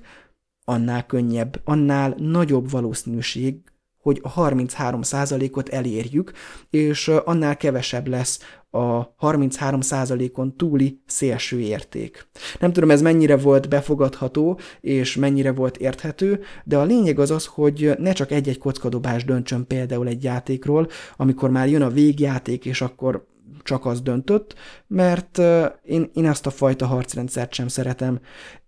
annál 0.64 1.06
könnyebb, 1.06 1.60
annál 1.64 2.14
nagyobb 2.18 2.70
valószínűség, 2.70 3.60
hogy 4.04 4.20
a 4.22 4.32
33%-ot 4.32 5.68
elérjük, 5.68 6.32
és 6.70 7.08
annál 7.08 7.56
kevesebb 7.56 8.06
lesz 8.06 8.40
a 8.70 9.14
33%-on 9.20 10.56
túli 10.56 11.02
szélső 11.06 11.60
érték. 11.60 12.28
Nem 12.60 12.72
tudom, 12.72 12.90
ez 12.90 13.02
mennyire 13.02 13.36
volt 13.36 13.68
befogadható, 13.68 14.58
és 14.80 15.16
mennyire 15.16 15.52
volt 15.52 15.76
érthető, 15.76 16.40
de 16.64 16.78
a 16.78 16.84
lényeg 16.84 17.18
az 17.18 17.30
az, 17.30 17.46
hogy 17.46 17.92
ne 17.98 18.12
csak 18.12 18.30
egy-egy 18.30 18.58
kockadobás 18.58 19.24
döntsön 19.24 19.66
például 19.66 20.08
egy 20.08 20.22
játékról, 20.22 20.88
amikor 21.16 21.50
már 21.50 21.68
jön 21.68 21.82
a 21.82 21.90
végjáték, 21.90 22.64
és 22.64 22.80
akkor 22.80 23.26
csak 23.62 23.86
az 23.86 24.00
döntött, 24.00 24.54
mert 24.86 25.38
én, 25.82 26.10
én 26.12 26.26
ezt 26.26 26.46
a 26.46 26.50
fajta 26.50 26.86
harcrendszert 26.86 27.52
sem 27.52 27.68
szeretem. 27.68 28.20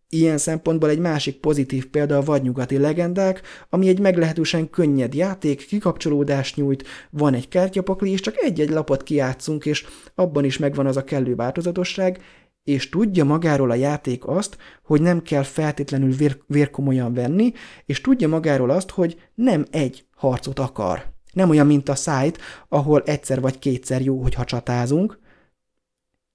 Ilyen 0.09 0.39
szempontból 0.39 0.91
egy 0.91 0.99
másik 0.99 1.41
pozitív 1.41 1.87
példa 1.87 2.17
a 2.17 2.23
vadnyugati 2.23 2.79
legendák, 2.79 3.43
ami 3.71 3.89
egy 3.89 3.99
meglehetősen 3.99 4.71
könnyed 4.71 5.15
játék, 5.15 5.67
kikapcsolódást 5.67 6.57
nyújt, 6.57 6.85
van 7.11 7.35
egy 7.35 7.49
kártyapakli, 7.49 8.11
és 8.11 8.21
csak 8.21 8.37
egy-egy 8.37 8.71
lapot 8.71 9.03
kiátszunk, 9.03 9.67
és 9.67 9.87
abban 10.15 10.45
is 10.45 10.59
megvan 10.59 10.87
az 10.87 10.97
a 10.97 11.05
kellő 11.05 11.35
változatosság, 11.35 12.21
és 12.65 12.89
tudja 12.89 13.25
magáról 13.25 13.71
a 13.71 13.75
játék 13.75 14.27
azt, 14.27 14.57
hogy 14.83 15.01
nem 15.01 15.23
kell 15.23 15.43
feltétlenül 15.43 16.13
vér, 16.13 16.43
vérkomolyan 16.47 17.15
venni, 17.15 17.53
és 17.85 18.01
tudja 18.01 18.29
magáról 18.29 18.71
azt, 18.71 18.91
hogy 18.91 19.31
nem 19.35 19.65
egy 19.71 20.07
harcot 20.15 20.59
akar. 20.59 21.15
Nem 21.33 21.51
olyan, 21.51 21.67
mint 21.67 21.89
a 21.89 21.95
szájt, 21.95 22.39
ahol 22.69 23.03
egyszer 23.03 23.41
vagy 23.41 23.59
kétszer 23.59 24.01
jó, 24.01 24.23
hogyha 24.23 24.45
csatázunk, 24.45 25.19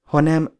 hanem 0.03 0.59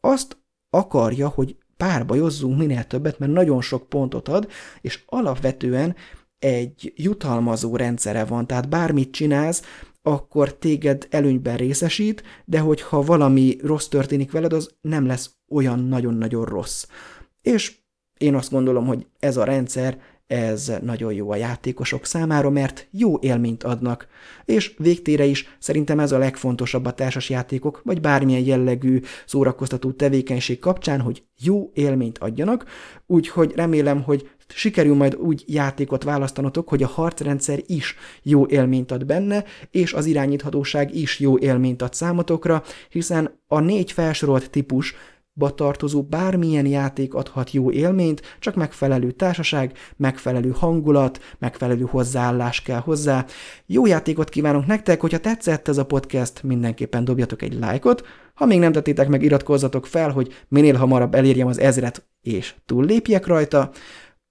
azt 0.00 0.38
akarja, 0.70 1.28
hogy 1.28 1.56
párbajozzunk 1.76 2.58
minél 2.58 2.84
többet, 2.84 3.18
mert 3.18 3.32
nagyon 3.32 3.60
sok 3.60 3.88
pontot 3.88 4.28
ad, 4.28 4.48
és 4.80 5.02
alapvetően 5.06 5.96
egy 6.38 6.92
jutalmazó 6.96 7.76
rendszere 7.76 8.24
van, 8.24 8.46
tehát 8.46 8.68
bármit 8.68 9.10
csinálsz, 9.10 9.62
akkor 10.02 10.54
téged 10.54 11.06
előnyben 11.10 11.56
részesít, 11.56 12.22
de 12.44 12.58
hogyha 12.58 13.02
valami 13.02 13.56
rossz 13.62 13.86
történik 13.86 14.30
veled, 14.32 14.52
az 14.52 14.70
nem 14.80 15.06
lesz 15.06 15.30
olyan 15.48 15.78
nagyon-nagyon 15.78 16.44
rossz. 16.44 16.86
És 17.42 17.76
én 18.18 18.34
azt 18.34 18.50
gondolom, 18.50 18.86
hogy 18.86 19.06
ez 19.18 19.36
a 19.36 19.44
rendszer 19.44 19.98
ez 20.26 20.72
nagyon 20.82 21.12
jó 21.12 21.30
a 21.30 21.36
játékosok 21.36 22.04
számára, 22.04 22.50
mert 22.50 22.86
jó 22.90 23.18
élményt 23.20 23.62
adnak. 23.62 24.06
És 24.44 24.74
végtére 24.78 25.24
is 25.24 25.56
szerintem 25.58 26.00
ez 26.00 26.12
a 26.12 26.18
legfontosabb 26.18 26.84
a 26.84 26.92
társasjátékok, 26.92 27.80
vagy 27.84 28.00
bármilyen 28.00 28.44
jellegű 28.44 29.00
szórakoztató 29.26 29.92
tevékenység 29.92 30.58
kapcsán, 30.58 31.00
hogy 31.00 31.22
jó 31.38 31.70
élményt 31.74 32.18
adjanak, 32.18 32.64
úgyhogy 33.06 33.52
remélem, 33.56 34.02
hogy 34.02 34.28
sikerül 34.48 34.94
majd 34.94 35.14
úgy 35.14 35.44
játékot 35.46 36.02
választanotok, 36.02 36.68
hogy 36.68 36.82
a 36.82 36.86
harcrendszer 36.86 37.60
is 37.66 37.96
jó 38.22 38.46
élményt 38.46 38.90
ad 38.90 39.06
benne, 39.06 39.44
és 39.70 39.92
az 39.92 40.06
irányíthatóság 40.06 40.94
is 40.94 41.20
jó 41.20 41.38
élményt 41.38 41.82
ad 41.82 41.94
számotokra, 41.94 42.62
hiszen 42.88 43.38
a 43.46 43.60
négy 43.60 43.92
felsorolt 43.92 44.50
típus 44.50 44.94
ba 45.34 45.50
tartozó 45.50 46.02
bármilyen 46.02 46.66
játék 46.66 47.14
adhat 47.14 47.52
jó 47.52 47.70
élményt, 47.70 48.22
csak 48.38 48.54
megfelelő 48.54 49.10
társaság, 49.10 49.72
megfelelő 49.96 50.50
hangulat, 50.50 51.20
megfelelő 51.38 51.84
hozzáállás 51.90 52.62
kell 52.62 52.80
hozzá. 52.80 53.26
Jó 53.66 53.86
játékot 53.86 54.28
kívánok 54.28 54.66
nektek, 54.66 55.00
hogyha 55.00 55.18
tetszett 55.18 55.68
ez 55.68 55.78
a 55.78 55.86
podcast, 55.86 56.42
mindenképpen 56.42 57.04
dobjatok 57.04 57.42
egy 57.42 57.58
lájkot, 57.58 58.06
ha 58.34 58.46
még 58.46 58.58
nem 58.58 58.72
tettétek 58.72 59.08
meg, 59.08 59.22
iratkozzatok 59.22 59.86
fel, 59.86 60.10
hogy 60.10 60.32
minél 60.48 60.74
hamarabb 60.74 61.14
elérjem 61.14 61.46
az 61.46 61.58
ezret 61.58 62.06
és 62.22 62.54
túllépjek 62.66 63.26
rajta, 63.26 63.70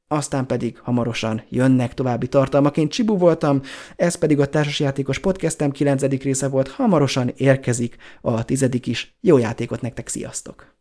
aztán 0.07 0.45
pedig 0.45 0.79
hamarosan 0.79 1.43
jönnek 1.49 1.93
további 1.93 2.27
tartalmak. 2.27 2.77
Én 2.77 2.89
Csibu 2.89 3.17
voltam, 3.17 3.61
ez 3.95 4.15
pedig 4.15 4.39
a 4.39 4.49
Társasjátékos 4.49 5.19
Podcastem 5.19 5.71
9. 5.71 6.21
része 6.21 6.47
volt, 6.47 6.67
hamarosan 6.67 7.31
érkezik 7.35 7.95
a 8.21 8.45
tizedik 8.45 8.87
is. 8.87 9.17
Jó 9.21 9.37
játékot 9.37 9.81
nektek, 9.81 10.07
sziasztok! 10.07 10.72